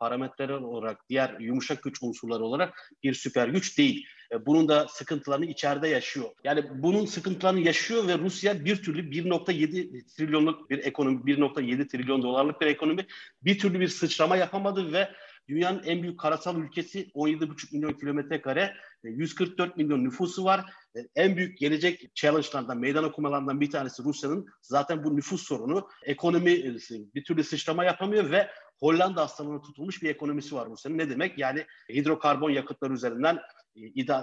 parametreler 0.00 0.54
olarak 0.54 1.08
diğer 1.08 1.40
yumuşak 1.40 1.82
güç 1.82 2.02
unsurları 2.02 2.44
olarak 2.44 2.92
bir 3.02 3.14
süper 3.14 3.48
güç 3.48 3.78
değil. 3.78 4.06
E, 4.32 4.46
bunun 4.46 4.68
da 4.68 4.88
sıkıntılarını 4.88 5.46
içeride 5.46 5.88
yaşıyor. 5.88 6.28
Yani 6.44 6.64
bunun 6.74 7.06
sıkıntılarını 7.06 7.60
yaşıyor 7.60 8.08
ve 8.08 8.18
Rusya 8.18 8.64
bir 8.64 8.82
türlü 8.82 9.10
1.7 9.10 10.06
trilyonluk 10.16 10.70
bir 10.70 10.78
ekonomi, 10.78 11.20
1.7 11.20 11.88
trilyon 11.88 12.22
dolarlık 12.22 12.60
bir 12.60 12.66
ekonomi 12.66 13.06
bir 13.42 13.58
türlü 13.58 13.80
bir 13.80 13.88
sıçrama 13.88 14.36
yapamadı 14.36 14.92
ve 14.92 15.08
Dünyanın 15.48 15.82
en 15.84 16.02
büyük 16.02 16.20
karasal 16.20 16.56
ülkesi 16.56 17.10
17,5 17.14 17.74
milyon 17.74 17.92
kilometre 17.92 18.40
kare, 18.40 18.74
144 19.10 19.76
milyon 19.76 20.04
nüfusu 20.04 20.44
var. 20.44 20.72
En 21.14 21.36
büyük 21.36 21.58
gelecek 21.58 22.14
challenge'lardan, 22.14 22.78
meydan 22.78 23.04
okumalarından 23.04 23.60
bir 23.60 23.70
tanesi 23.70 24.04
Rusya'nın 24.04 24.46
zaten 24.62 25.04
bu 25.04 25.16
nüfus 25.16 25.42
sorunu. 25.42 25.88
Ekonomi 26.04 26.76
bir 27.14 27.24
türlü 27.24 27.44
sıçrama 27.44 27.84
yapamıyor 27.84 28.30
ve 28.30 28.50
Hollanda 28.80 29.22
hastalığına 29.22 29.60
tutulmuş 29.60 30.02
bir 30.02 30.10
ekonomisi 30.10 30.54
var 30.54 30.68
Rusya'nın. 30.68 30.98
Ne 30.98 31.10
demek? 31.10 31.38
Yani 31.38 31.66
hidrokarbon 31.88 32.50
yakıtlar 32.50 32.90
üzerinden 32.90 33.38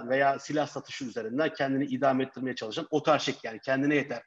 veya 0.08 0.38
silah 0.38 0.66
satışı 0.66 1.04
üzerinden 1.04 1.54
kendini 1.54 1.84
idame 1.84 2.24
ettirmeye 2.24 2.54
çalışan 2.54 2.86
otarşik 2.90 3.44
yani 3.44 3.60
kendine 3.64 3.94
yeter 3.94 4.22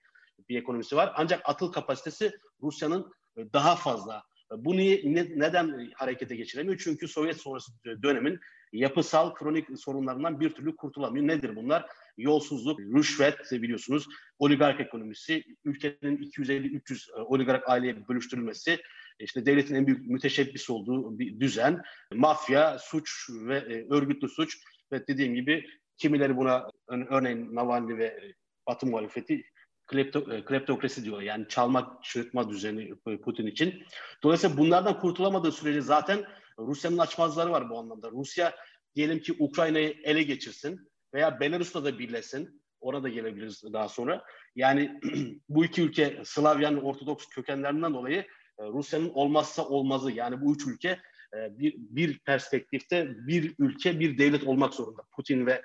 bir 0.49 0.57
ekonomisi 0.57 0.95
var. 0.95 1.13
Ancak 1.15 1.41
atıl 1.45 1.71
kapasitesi 1.71 2.31
Rusya'nın 2.61 3.11
daha 3.53 3.75
fazla. 3.75 4.23
Bu 4.57 4.77
niye, 4.77 5.01
ne, 5.05 5.27
neden 5.35 5.91
harekete 5.95 6.35
geçiremiyor? 6.35 6.81
Çünkü 6.83 7.07
Sovyet 7.07 7.37
sonrası 7.37 7.71
dönemin 8.03 8.39
yapısal 8.73 9.33
kronik 9.33 9.79
sorunlarından 9.79 10.39
bir 10.39 10.49
türlü 10.49 10.75
kurtulamıyor. 10.75 11.27
Nedir 11.27 11.55
bunlar? 11.55 11.85
Yolsuzluk, 12.17 12.79
rüşvet 12.79 13.51
biliyorsunuz, 13.51 14.07
oligark 14.39 14.79
ekonomisi, 14.79 15.43
ülkenin 15.65 16.17
250-300 16.17 17.11
oligark 17.21 17.69
aileye 17.69 18.07
bölüştürülmesi, 18.07 18.79
işte 19.19 19.45
devletin 19.45 19.75
en 19.75 19.87
büyük 19.87 20.07
müteşebbis 20.07 20.69
olduğu 20.69 21.19
bir 21.19 21.39
düzen, 21.39 21.81
mafya, 22.13 22.79
suç 22.79 23.29
ve 23.29 23.57
e, 23.57 23.87
örgütlü 23.89 24.29
suç 24.29 24.57
ve 24.91 25.07
dediğim 25.07 25.35
gibi 25.35 25.65
kimileri 25.97 26.37
buna 26.37 26.69
örneğin 26.87 27.55
Navalny 27.55 27.97
ve 27.97 28.33
Batı 28.67 28.85
muhalefeti 28.85 29.43
klepto, 29.87 30.33
e, 30.33 30.45
kleptokrasi 30.45 31.05
diyor. 31.05 31.21
Yani 31.21 31.45
çalmak, 31.49 32.03
çırpma 32.03 32.49
düzeni 32.49 32.95
Putin 33.23 33.47
için. 33.47 33.83
Dolayısıyla 34.23 34.57
bunlardan 34.57 34.99
kurtulamadığı 34.99 35.51
sürece 35.51 35.81
zaten 35.81 36.25
Rusya'nın 36.59 36.97
açmazları 36.97 37.51
var 37.51 37.69
bu 37.69 37.79
anlamda. 37.79 38.11
Rusya 38.11 38.55
diyelim 38.95 39.19
ki 39.19 39.35
Ukrayna'yı 39.39 39.95
ele 40.03 40.23
geçirsin 40.23 40.91
veya 41.13 41.39
Belarus'la 41.39 41.85
da 41.85 41.99
birleşsin. 41.99 42.63
Ona 42.81 43.03
da 43.03 43.09
gelebiliriz 43.09 43.63
daha 43.73 43.89
sonra. 43.89 44.23
Yani 44.55 44.99
bu 45.49 45.65
iki 45.65 45.81
ülke 45.81 46.21
Slavyan 46.25 46.83
Ortodoks 46.83 47.25
kökenlerinden 47.25 47.93
dolayı 47.93 48.25
e, 48.59 48.63
Rusya'nın 48.63 49.09
olmazsa 49.09 49.65
olmazı. 49.67 50.11
Yani 50.11 50.41
bu 50.41 50.55
üç 50.55 50.67
ülke 50.67 50.89
e, 51.33 51.59
bir, 51.59 51.75
bir 51.77 52.19
perspektifte 52.19 53.07
bir 53.27 53.55
ülke 53.59 53.99
bir 53.99 54.17
devlet 54.17 54.43
olmak 54.43 54.73
zorunda. 54.73 55.03
Putin 55.11 55.45
ve 55.45 55.61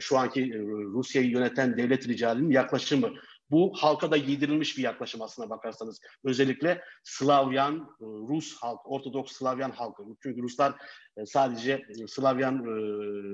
şu 0.00 0.18
anki 0.18 0.58
Rusya'yı 0.68 1.30
yöneten 1.30 1.76
devlet 1.76 2.08
ricalinin 2.08 2.50
yaklaşımı. 2.50 3.12
Bu 3.50 3.72
halka 3.76 4.10
da 4.10 4.16
giydirilmiş 4.16 4.78
bir 4.78 4.82
yaklaşım 4.82 5.22
aslına 5.22 5.50
bakarsanız. 5.50 6.00
Özellikle 6.24 6.80
Slavyan, 7.04 7.76
e, 7.76 8.04
Rus 8.04 8.56
halk, 8.56 8.80
Ortodoks 8.84 9.32
Slavyan 9.32 9.70
halkı. 9.70 10.02
Çünkü 10.22 10.42
Ruslar 10.42 10.74
e, 11.16 11.26
sadece 11.26 11.72
e, 11.72 12.06
Slavyan 12.06 12.58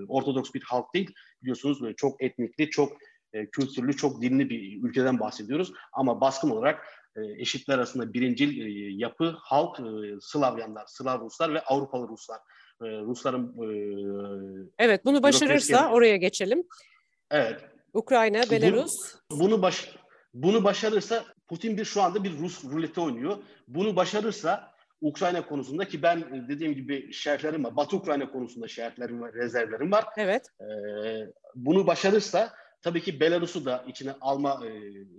Ortodoks 0.09 0.55
bir 0.55 0.63
halk 0.63 0.95
değil. 0.95 1.15
Biliyorsunuz 1.43 1.79
çok 1.97 2.23
etnikli, 2.23 2.71
çok 2.71 2.93
kültürlü, 3.53 3.97
çok 3.97 4.23
dinli 4.23 4.51
bir 4.51 4.83
ülkeden 4.83 5.21
bahsediyoruz. 5.21 5.73
Ama 5.93 6.21
baskın 6.21 6.51
olarak 6.51 6.87
eşitler 7.39 7.75
arasında 7.75 8.13
birincil 8.13 8.51
yapı 9.01 9.37
halk 9.39 9.77
Slavyanlar, 10.21 10.87
Slav 10.87 11.21
Ruslar 11.21 11.55
ve 11.55 11.61
Avrupalı 11.61 12.09
Ruslar. 12.09 12.39
Rusların 12.81 13.55
Evet 14.79 15.05
bunu 15.05 15.23
başarırsa 15.23 15.91
oraya 15.91 16.17
geçelim. 16.17 16.65
Evet. 17.31 17.70
Ukrayna, 17.95 18.43
Belarus. 18.51 18.93
Bunu, 19.31 19.63
baş 19.63 19.95
bunu 20.35 20.65
başarırsa 20.65 21.25
Putin 21.49 21.77
bir 21.77 21.85
şu 21.85 22.03
anda 22.03 22.25
bir 22.25 22.39
Rus 22.39 22.65
ruleti 22.65 23.01
oynuyor. 23.01 23.37
Bunu 23.69 23.97
başarırsa 23.97 24.71
Ukrayna 25.01 25.47
konusunda 25.47 25.89
ki 25.89 26.03
ben 26.03 26.49
dediğim 26.49 26.75
gibi 26.75 27.13
şerhlerim 27.13 27.65
var. 27.65 27.77
Batı 27.77 27.97
Ukrayna 27.97 28.31
konusunda 28.31 28.69
şerhlerim 28.69 29.21
var, 29.21 29.33
rezervlerim 29.35 29.93
var. 29.93 30.05
Evet. 30.17 30.47
Ee, 30.61 30.65
bunu 31.55 31.87
başarırsa 31.87 32.53
tabii 32.83 33.03
ki 33.03 33.21
Belarus'u 33.21 33.65
da 33.65 33.85
içine 33.89 34.15
alma 34.21 34.61
e, 34.67 34.71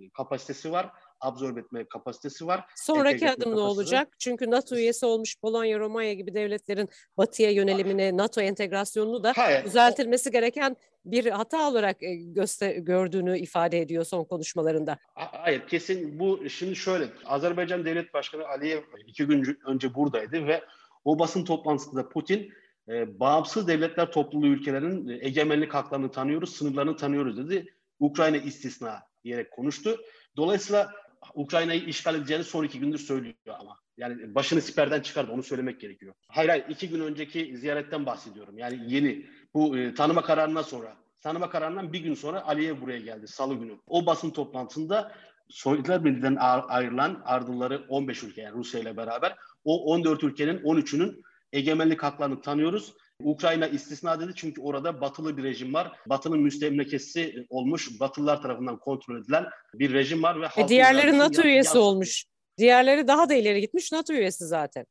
kapasitesi 0.10 0.72
var 0.72 0.90
absorbe 1.22 1.60
etme 1.60 1.86
kapasitesi 1.86 2.48
var. 2.48 2.66
Sonraki 2.76 3.30
adım 3.30 3.56
ne 3.56 3.60
olacak? 3.60 4.08
Çünkü 4.20 4.52
NATO 4.52 4.76
üyesi 4.76 5.06
olmuş 5.06 5.40
Polonya, 5.42 5.80
Romanya 5.80 6.14
gibi 6.14 6.34
devletlerin 6.34 6.90
batıya 7.18 7.52
yönelimini, 7.52 8.18
NATO 8.18 8.42
entegrasyonunu 8.42 9.24
da 9.24 9.34
Hayır. 9.36 9.66
düzeltilmesi 9.66 10.32
gereken 10.32 10.78
bir 11.06 11.26
hata 11.26 11.70
olarak 11.70 12.04
e, 12.04 12.16
göster 12.16 12.76
gördüğünü 12.76 13.40
ifade 13.40 13.80
ediyor 13.80 14.04
son 14.04 14.24
konuşmalarında. 14.24 14.98
Hayır 15.14 15.68
kesin 15.68 16.20
bu 16.20 16.50
şimdi 16.50 16.76
şöyle 16.76 17.06
Azerbaycan 17.26 17.86
Devlet 17.86 18.14
Başkanı 18.14 18.48
Aliyev 18.48 18.82
iki 19.08 19.26
gün 19.26 19.60
önce 19.66 19.96
buradaydı 19.96 20.48
ve 20.48 20.62
o 21.06 21.20
basın 21.20 21.46
toplantısında 21.46 22.10
Putin 22.10 22.54
e, 22.90 23.20
bağımsız 23.20 23.68
devletler 23.68 24.12
topluluğu 24.12 24.48
ülkelerin 24.48 25.08
e, 25.08 25.26
egemenlik 25.28 25.74
haklarını 25.74 26.12
tanıyoruz, 26.12 26.56
sınırlarını 26.56 26.98
tanıyoruz 26.98 27.38
dedi. 27.38 27.66
Ukrayna 28.00 28.38
istisna 28.38 29.00
diyerek 29.24 29.52
konuştu. 29.52 29.98
Dolayısıyla 30.38 30.92
Ukrayna'yı 31.34 31.86
işgal 31.86 32.16
edeceğini 32.16 32.44
son 32.44 32.64
iki 32.64 32.80
gündür 32.80 32.98
söylüyor 32.98 33.36
ama. 33.60 33.78
Yani 33.98 34.36
başını 34.36 34.62
siperden 34.62 35.02
çıkardı 35.02 35.32
onu 35.32 35.44
söylemek 35.44 35.82
gerekiyor. 35.82 36.14
Hayır 36.28 36.50
hayır 36.50 36.66
iki 36.70 36.90
gün 36.90 37.00
önceki 37.00 37.58
ziyaretten 37.58 38.06
bahsediyorum. 38.06 38.58
Yani 38.58 38.94
yeni 38.94 39.26
bu 39.54 39.78
e, 39.78 39.94
tanıma 39.94 40.22
kararından 40.22 40.62
sonra. 40.62 40.96
Tanıma 41.22 41.50
kararından 41.50 41.94
bir 41.94 42.00
gün 42.00 42.14
sonra 42.14 42.48
Aliyev 42.48 42.82
buraya 42.82 43.00
geldi 43.00 43.28
salı 43.28 43.56
günü. 43.56 43.78
O 43.88 44.06
basın 44.06 44.30
toplantısında 44.30 45.12
Sovyetler 45.50 46.06
Birliği'nden 46.06 46.38
ayrılan 46.68 47.22
ardılları 47.26 47.86
15 47.90 48.24
ülke 48.24 48.42
yani 48.42 48.56
Rusya 48.56 48.82
ile 48.82 48.98
beraber 48.98 49.36
o 49.64 49.94
14 49.94 50.24
ülkenin 50.24 50.58
13'ünün 50.58 51.22
egemenlik 51.54 52.04
haklarını 52.04 52.42
tanıyoruz. 52.42 52.94
Ukrayna 53.24 53.68
istisna 53.68 54.20
dedi 54.20 54.32
çünkü 54.36 54.62
orada 54.62 55.02
batılı 55.02 55.38
bir 55.38 55.44
rejim 55.44 55.74
var. 55.74 55.92
Batının 56.06 56.40
müstemlekesi 56.40 57.46
olmuş, 57.50 58.00
Batılılar 58.00 58.42
tarafından 58.42 58.80
kontrol 58.80 59.22
edilen 59.22 59.46
bir 59.74 59.94
rejim 59.94 60.24
var. 60.24 60.42
ve 60.42 60.46
e 60.58 60.68
Diğerleri 60.68 61.18
NATO 61.18 61.42
üyesi 61.42 61.78
olmuş. 61.78 62.26
Diğerleri 62.58 63.08
daha 63.08 63.30
da 63.30 63.34
ileri 63.34 63.62
gitmiş 63.62 63.92
NATO 63.92 64.14
üyesi 64.14 64.48
zaten. 64.48 64.86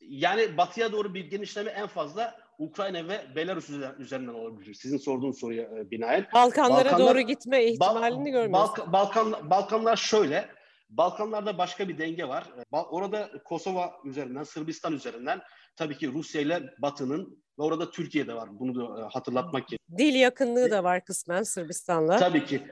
Yani 0.00 0.56
batıya 0.56 0.92
doğru 0.92 1.14
bir 1.14 1.24
genişleme 1.24 1.70
en 1.70 1.86
fazla 1.86 2.48
Ukrayna 2.58 3.08
ve 3.08 3.26
Belarus 3.36 3.70
üzerinden 3.98 4.34
olabilir. 4.34 4.74
Sizin 4.74 4.98
sorduğunuz 4.98 5.40
soruya 5.40 5.62
e, 5.62 5.90
binaen. 5.90 6.26
Balkanlara 6.34 6.84
Balkanlar, 6.84 7.14
doğru 7.14 7.20
gitme 7.20 7.64
ihtimalini 7.64 8.24
Bal, 8.24 8.30
görmüyoruz. 8.30 8.92
Balkan, 8.92 9.50
Balkanlar 9.50 9.96
şöyle. 9.96 10.48
Balkanlarda 10.90 11.58
başka 11.58 11.88
bir 11.88 11.98
denge 11.98 12.28
var. 12.28 12.44
Orada 12.72 13.30
Kosova 13.44 13.94
üzerinden, 14.04 14.42
Sırbistan 14.42 14.92
üzerinden 14.92 15.40
tabii 15.76 15.98
ki 15.98 16.12
Rusya 16.12 16.40
ile 16.40 16.74
Batı'nın 16.78 17.44
ve 17.58 17.62
orada 17.62 17.90
Türkiye'de 17.90 18.34
var. 18.34 18.48
Bunu 18.52 18.74
da 18.74 19.00
e, 19.00 19.02
hatırlatmak 19.02 19.68
gerekiyor. 19.68 19.98
Dil 19.98 20.14
yakınlığı 20.14 20.70
da 20.70 20.84
var 20.84 21.04
kısmen 21.04 21.42
Sırbistan'la. 21.42 22.16
Tabii 22.16 22.44
ki. 22.44 22.62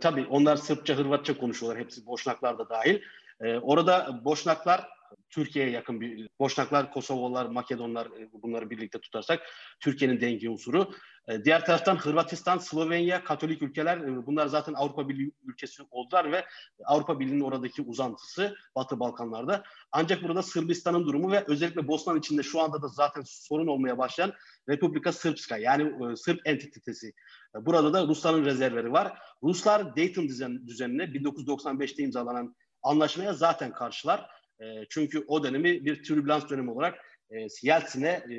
Tabii 0.00 0.26
onlar 0.30 0.56
Sırpça, 0.56 0.94
Hırvatça 0.94 1.38
konuşuyorlar. 1.38 1.82
Hepsi 1.82 2.06
Boşnaklar 2.06 2.58
da 2.58 2.68
dahil. 2.68 3.00
Ee, 3.40 3.58
orada 3.58 4.20
Boşnaklar 4.24 4.88
Türkiye'ye 5.30 5.70
yakın 5.70 6.00
bir 6.00 6.28
Boşnaklar, 6.40 6.92
Kosovalılar, 6.92 7.46
Makedonlar 7.46 8.06
e, 8.06 8.32
bunları 8.32 8.70
birlikte 8.70 9.00
tutarsak 9.00 9.42
Türkiye'nin 9.80 10.20
denge 10.20 10.50
unsuru. 10.50 10.90
E, 11.28 11.44
diğer 11.44 11.64
taraftan 11.64 11.96
Hırvatistan, 11.96 12.58
Slovenya, 12.58 13.24
Katolik 13.24 13.62
ülkeler 13.62 13.98
e, 13.98 14.26
bunlar 14.26 14.46
zaten 14.46 14.74
Avrupa 14.74 15.08
Birliği 15.08 15.32
ülkesi 15.44 15.82
oldular 15.90 16.32
ve 16.32 16.44
Avrupa 16.84 17.20
Birliği'nin 17.20 17.40
oradaki 17.40 17.82
uzantısı 17.82 18.56
Batı 18.76 19.00
Balkanlarda. 19.00 19.62
Ancak 19.92 20.22
burada 20.22 20.42
Sırbistan'ın 20.42 21.06
durumu 21.06 21.32
ve 21.32 21.44
özellikle 21.46 21.88
Bosna'nın 21.88 22.18
içinde 22.18 22.42
şu 22.42 22.60
anda 22.60 22.82
da 22.82 22.88
zaten 22.88 23.22
sorun 23.26 23.66
olmaya 23.66 23.98
başlayan 23.98 24.32
Republika 24.68 25.12
Srpska 25.12 25.56
yani 25.56 26.16
Sırp 26.16 26.40
entitesi. 26.44 27.12
Burada 27.54 27.92
da 27.92 28.06
Rusların 28.06 28.44
rezervleri 28.44 28.92
var. 28.92 29.18
Ruslar 29.42 29.96
Dayton 29.96 30.28
düzen, 30.28 30.66
düzenine 30.66 31.02
1995'te 31.02 32.02
imzalanan 32.02 32.54
anlaşmaya 32.82 33.32
zaten 33.32 33.72
karşılar. 33.72 34.30
E, 34.60 34.64
çünkü 34.90 35.24
o 35.26 35.44
dönemi 35.44 35.84
bir 35.84 36.02
türbülans 36.02 36.50
dönemi 36.50 36.70
olarak 36.70 36.98
e, 37.30 37.46
Yeltsin'e 37.62 38.24
e, 38.30 38.34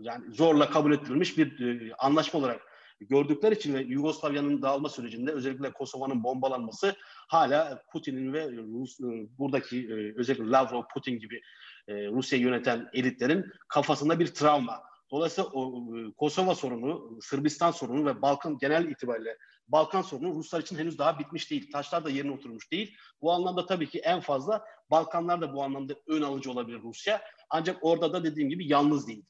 yani 0.00 0.34
zorla 0.34 0.70
kabul 0.70 0.92
ettirilmiş 0.92 1.38
bir 1.38 1.60
e, 1.60 1.94
anlaşma 1.94 2.40
olarak 2.40 2.60
gördükleri 3.00 3.54
için 3.54 3.74
ve 3.74 3.80
Yugoslavya'nın 3.80 4.62
dağılma 4.62 4.88
sürecinde 4.88 5.32
özellikle 5.32 5.72
Kosova'nın 5.72 6.24
bombalanması 6.24 6.96
hala 7.28 7.82
Putin'in 7.92 8.32
ve 8.32 8.50
Rus, 8.52 8.98
buradaki 9.38 9.88
özellikle 10.16 10.44
Lavrov, 10.44 10.82
Putin 10.94 11.18
gibi 11.18 11.40
Rusya'yı 11.88 12.44
yöneten 12.44 12.88
elitlerin 12.92 13.52
kafasında 13.68 14.18
bir 14.18 14.26
travma. 14.26 14.82
Dolayısıyla 15.10 15.50
o 15.52 15.86
Kosova 16.16 16.54
sorunu, 16.54 17.18
Sırbistan 17.20 17.70
sorunu 17.70 18.06
ve 18.06 18.22
Balkan 18.22 18.58
genel 18.58 18.84
itibariyle 18.84 19.36
Balkan 19.72 20.02
sorunu 20.02 20.34
Ruslar 20.34 20.60
için 20.60 20.78
henüz 20.78 20.98
daha 20.98 21.18
bitmiş 21.18 21.50
değil. 21.50 21.72
Taşlar 21.72 22.04
da 22.04 22.10
yerine 22.10 22.32
oturmuş 22.32 22.72
değil. 22.72 22.96
Bu 23.22 23.32
anlamda 23.32 23.66
tabii 23.66 23.88
ki 23.88 23.98
en 23.98 24.20
fazla 24.20 24.64
Balkanlar 24.90 25.40
da 25.40 25.54
bu 25.54 25.62
anlamda 25.62 25.94
ön 26.06 26.22
alıcı 26.22 26.50
olabilir 26.50 26.82
Rusya. 26.82 27.20
Ancak 27.50 27.78
orada 27.80 28.12
da 28.12 28.24
dediğim 28.24 28.48
gibi 28.48 28.68
yalnız 28.68 29.08
değil. 29.08 29.24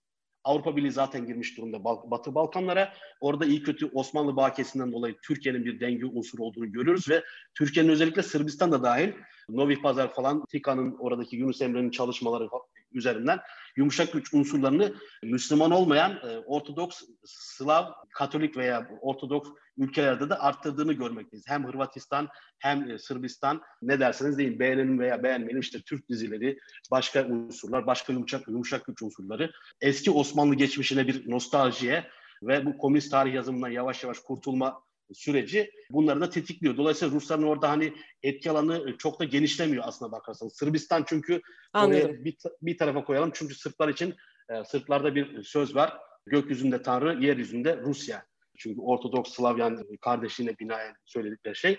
Avrupa 0.45 0.77
Birliği 0.77 0.93
zaten 0.93 1.27
girmiş 1.27 1.57
durumda 1.57 1.85
Batı 1.85 2.35
Balkanlara. 2.35 2.93
Orada 3.21 3.45
iyi 3.45 3.63
kötü 3.63 3.91
Osmanlı 3.95 4.37
bakiyesinden 4.37 4.93
dolayı 4.93 5.17
Türkiye'nin 5.23 5.65
bir 5.65 5.81
denge 5.81 6.07
unsuru 6.07 6.43
olduğunu 6.45 6.73
görüyoruz 6.73 7.09
ve 7.09 7.25
Türkiye'nin 7.55 7.91
özellikle 7.91 8.23
Sırbistan 8.23 8.73
da 8.73 8.83
dahil 8.83 9.13
Novi 9.49 9.83
Pazar 9.83 10.15
falan 10.15 10.45
TİKA'nın 10.47 10.97
oradaki 10.99 11.37
Yunus 11.37 11.63
Emre'nin 11.63 11.91
çalışmaları 11.91 12.49
üzerinden 12.93 13.41
yumuşak 13.77 14.13
güç 14.13 14.35
unsurlarını 14.35 14.95
Müslüman 15.23 15.71
olmayan 15.71 16.13
e, 16.13 16.39
Ortodoks, 16.39 17.03
Slav, 17.25 17.85
Katolik 18.15 18.57
veya 18.57 18.89
Ortodoks 19.01 19.49
ülkelerde 19.77 20.31
de 20.31 20.35
arttırdığını 20.35 20.93
görmekteyiz. 20.93 21.45
Hem 21.49 21.67
Hırvatistan 21.67 22.29
hem 22.59 22.91
e, 22.91 22.99
Sırbistan 22.99 23.63
ne 23.83 24.01
derseniz 24.01 24.39
deyin 24.39 24.59
beğenelim 24.59 24.99
veya 24.99 25.23
beğenmeyelim 25.23 25.61
işte 25.61 25.81
Türk 25.81 26.09
dizileri, 26.09 26.59
başka 26.91 27.27
unsurlar, 27.27 27.87
başka 27.87 28.13
yumuşak, 28.13 28.49
yumuşak 28.49 28.87
güç 28.87 29.03
unsurları 29.03 29.53
eski 29.81 30.11
Osmanlı 30.11 30.55
geçmişine 30.55 31.07
bir 31.07 31.31
nostaljiye 31.31 32.07
ve 32.43 32.67
bu 32.67 32.79
komünist 32.79 33.11
tarih 33.11 33.35
yazımından 33.35 33.69
yavaş 33.69 34.05
yavaş 34.05 34.19
kurtulma 34.19 34.83
süreci 35.15 35.71
bunları 35.91 36.21
da 36.21 36.31
tetikliyor. 36.31 36.77
Dolayısıyla 36.77 37.15
Rusların 37.15 37.43
orada 37.43 37.71
hani 37.71 37.95
etki 38.23 38.51
alanı 38.51 38.97
çok 38.99 39.21
da 39.21 39.25
genişlemiyor 39.25 39.85
aslında 39.87 40.13
bakarsanız. 40.13 40.57
Sırbistan 40.57 41.05
çünkü 41.09 41.41
oraya 41.75 42.25
bir, 42.25 42.37
bir 42.63 42.79
tarafa 42.79 43.05
koyalım. 43.05 43.31
Çünkü 43.35 43.55
Sırplar 43.55 43.89
için 43.89 44.15
e, 44.51 44.65
Sırplarda 44.65 45.15
bir 45.15 45.43
söz 45.43 45.75
var. 45.75 45.99
Gökyüzünde 46.27 46.83
Tanrı, 46.83 47.25
yeryüzünde 47.25 47.77
Rusya. 47.77 48.27
Çünkü 48.59 48.81
Ortodoks 48.81 49.33
Slavyan 49.33 49.87
kardeşliğine 50.01 50.59
binaen 50.59 50.95
söyledikleri 51.05 51.57
şey. 51.57 51.79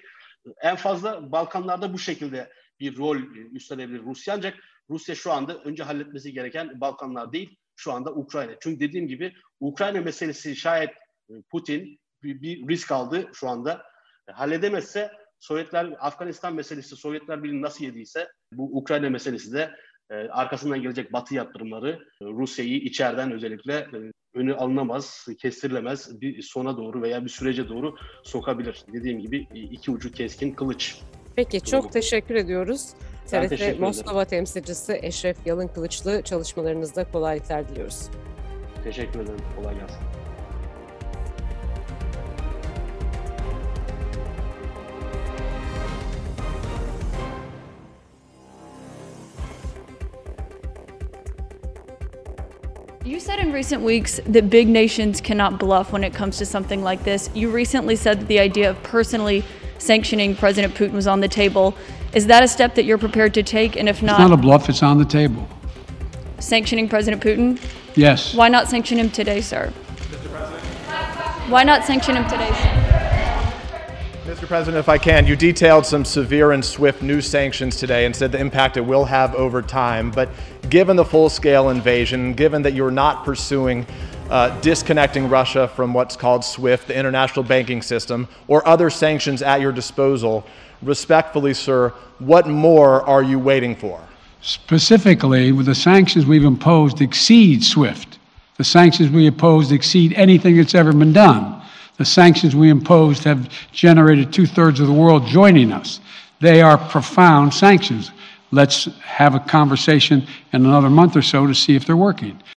En 0.62 0.76
fazla 0.76 1.32
Balkanlarda 1.32 1.94
bu 1.94 2.00
şekilde 2.00 2.52
bir 2.80 2.98
rol 2.98 3.18
üstlenebilir 3.52 4.02
Rusya. 4.02 4.34
Ancak 4.34 4.58
Rusya 4.90 5.16
şu 5.16 5.32
anda 5.32 5.58
önce 5.58 5.84
halletmesi 5.84 6.34
gereken 6.34 6.82
Balkanlar 6.82 7.34
değil, 7.34 7.58
şu 7.76 7.92
anda 7.92 8.14
Ukrayna. 8.14 8.52
Çünkü 8.60 8.80
dediğim 8.80 9.08
gibi 9.08 9.34
Ukrayna 9.60 10.02
meselesi 10.02 10.56
şayet 10.56 10.90
e, 11.30 11.34
Putin 11.52 12.00
bir, 12.24 12.42
bir 12.42 12.68
risk 12.68 12.92
aldı 12.92 13.30
şu 13.34 13.50
anda. 13.50 13.84
E, 14.30 14.32
halledemezse 14.32 15.12
Sovyetler, 15.40 15.94
Afganistan 16.00 16.56
meselesi 16.56 16.96
Sovyetler 16.96 17.44
Birliği 17.44 17.62
nasıl 17.62 17.86
yediyse 17.86 18.28
bu 18.54 18.78
Ukrayna 18.78 19.10
meselesi 19.10 19.54
de 19.54 19.72
e, 20.10 20.16
arkasından 20.16 20.82
gelecek 20.82 21.14
Batı 21.14 21.36
yaptırımları 21.36 21.90
e, 22.22 22.26
Rusya'yı 22.26 22.78
içeriden 22.78 23.32
özellikle 23.32 23.74
e, 23.74 23.98
önü 24.34 24.56
alınamaz, 24.56 25.28
kestirilemez 25.42 26.22
bir 26.22 26.42
sona 26.42 26.78
doğru 26.78 27.02
veya 27.02 27.24
bir 27.24 27.30
sürece 27.30 27.70
doğru 27.70 27.96
sokabilir. 28.24 28.86
Dediğim 28.94 29.20
gibi 29.20 29.48
e, 29.56 29.60
iki 29.60 29.92
ucu 29.92 30.12
keskin 30.12 30.52
kılıç. 30.52 30.98
Peki 31.36 31.62
çok 31.62 31.92
teşekkür 31.92 32.36
ediyoruz. 32.36 32.90
Ben 33.34 33.44
TRT 33.44 33.50
teşekkür. 33.50 33.80
Moskova 33.80 34.26
temsilcisi 34.26 35.00
Eşref 35.02 35.38
Yalın 35.46 35.68
Kılıçlı 35.68 36.22
çalışmalarınızda 36.22 37.12
kolaylıklar 37.12 37.70
diliyoruz. 37.70 38.10
Teşekkür 38.84 39.20
ederim. 39.20 39.40
Kolay 39.56 39.80
gelsin. 39.80 40.21
You 53.12 53.20
said 53.20 53.40
in 53.40 53.52
recent 53.52 53.82
weeks 53.84 54.22
that 54.26 54.50
big 54.50 54.70
nations 54.70 55.20
cannot 55.20 55.60
bluff 55.60 55.92
when 55.92 56.02
it 56.02 56.14
comes 56.14 56.38
to 56.38 56.46
something 56.46 56.82
like 56.82 57.04
this. 57.04 57.30
You 57.34 57.52
recently 57.52 57.98
said 57.98 58.22
that 58.22 58.28
the 58.30 58.40
idea 58.40 58.70
of 58.70 58.82
personally 58.84 59.44
sanctioning 59.80 60.34
President 60.34 60.74
Putin 60.76 60.94
was 60.94 61.08
on 61.08 61.20
the 61.20 61.28
table. 61.28 61.76
Is 62.14 62.28
that 62.28 62.42
a 62.42 62.48
step 62.48 62.74
that 62.76 62.86
you're 62.86 62.98
prepared 62.98 63.34
to 63.34 63.44
take? 63.44 63.76
And 63.76 63.90
if 63.90 64.02
not, 64.02 64.14
It's 64.14 64.30
not 64.30 64.32
a 64.32 64.42
bluff, 64.42 64.70
it's 64.70 64.82
on 64.82 64.98
the 64.98 65.04
table. 65.04 65.46
sanctioning 66.40 66.88
President 66.88 67.22
Putin? 67.22 67.60
Yes. 67.98 68.34
Why 68.34 68.48
not 68.48 68.70
sanction 68.70 68.98
him 68.98 69.10
today, 69.10 69.42
sir? 69.42 69.74
Why 71.50 71.64
not 71.64 71.84
sanction 71.84 72.16
him 72.16 72.24
today, 72.30 72.50
sir? 72.64 72.71
President, 74.52 74.80
if 74.80 74.90
I 74.90 74.98
can, 74.98 75.26
you 75.26 75.38
detailed 75.38 75.86
some 75.86 76.04
severe 76.04 76.52
and 76.52 76.66
swift 76.66 77.02
new 77.02 77.22
sanctions 77.22 77.78
today 77.78 78.06
and 78.06 78.14
said 78.14 78.34
the 78.34 78.38
impact 78.38 78.76
it 78.76 78.82
will 78.82 79.06
have 79.06 79.34
over 79.36 79.62
time. 79.62 80.12
But 80.12 80.28
given 80.70 80.98
the 80.98 81.06
full 81.06 81.30
scale 81.30 81.70
invasion, 81.70 82.34
given 82.34 82.62
that 82.64 82.74
you're 82.74 82.92
not 82.92 83.24
pursuing 83.24 83.86
uh, 84.30 84.60
disconnecting 84.60 85.30
Russia 85.30 85.70
from 85.70 85.94
what's 85.94 86.18
called 86.18 86.44
SWIFT, 86.44 86.88
the 86.88 86.98
international 86.98 87.44
banking 87.44 87.82
system, 87.82 88.28
or 88.50 88.68
other 88.68 88.90
sanctions 88.90 89.42
at 89.42 89.62
your 89.62 89.72
disposal, 89.72 90.46
respectfully, 90.82 91.54
sir, 91.54 91.94
what 92.20 92.46
more 92.46 93.04
are 93.04 93.24
you 93.24 93.40
waiting 93.40 93.74
for? 93.74 94.02
Specifically, 94.42 95.54
the 95.54 95.74
sanctions 95.74 96.26
we've 96.26 96.44
imposed 96.44 97.00
exceed 97.00 97.64
SWIFT. 97.64 98.20
The 98.58 98.66
sanctions 98.66 99.12
we 99.12 99.28
imposed 99.28 99.72
exceed 99.72 100.12
anything 100.16 100.58
that's 100.58 100.76
ever 100.76 100.92
been 100.92 101.14
done. 101.14 101.61
The 102.02 102.06
sanctions 102.06 102.56
we 102.56 102.72
imposed 102.72 103.26
have 103.26 103.48
generated 103.72 104.34
two 104.34 104.48
thirds 104.48 104.80
of 104.80 104.88
the 104.88 104.94
world 104.94 105.28
joining 105.28 105.72
us. 105.72 106.00
They 106.40 106.60
are 106.60 106.76
profound 106.76 107.54
sanctions. 107.54 108.10
Let's 108.50 108.86
have 109.02 109.36
a 109.36 109.40
conversation 109.40 110.26
in 110.52 110.66
another 110.66 110.90
month 110.90 111.16
or 111.16 111.22
so 111.22 111.46
to 111.46 111.54
see 111.54 111.76
if 111.76 111.86
they're 111.86 111.96
working. 111.96 112.42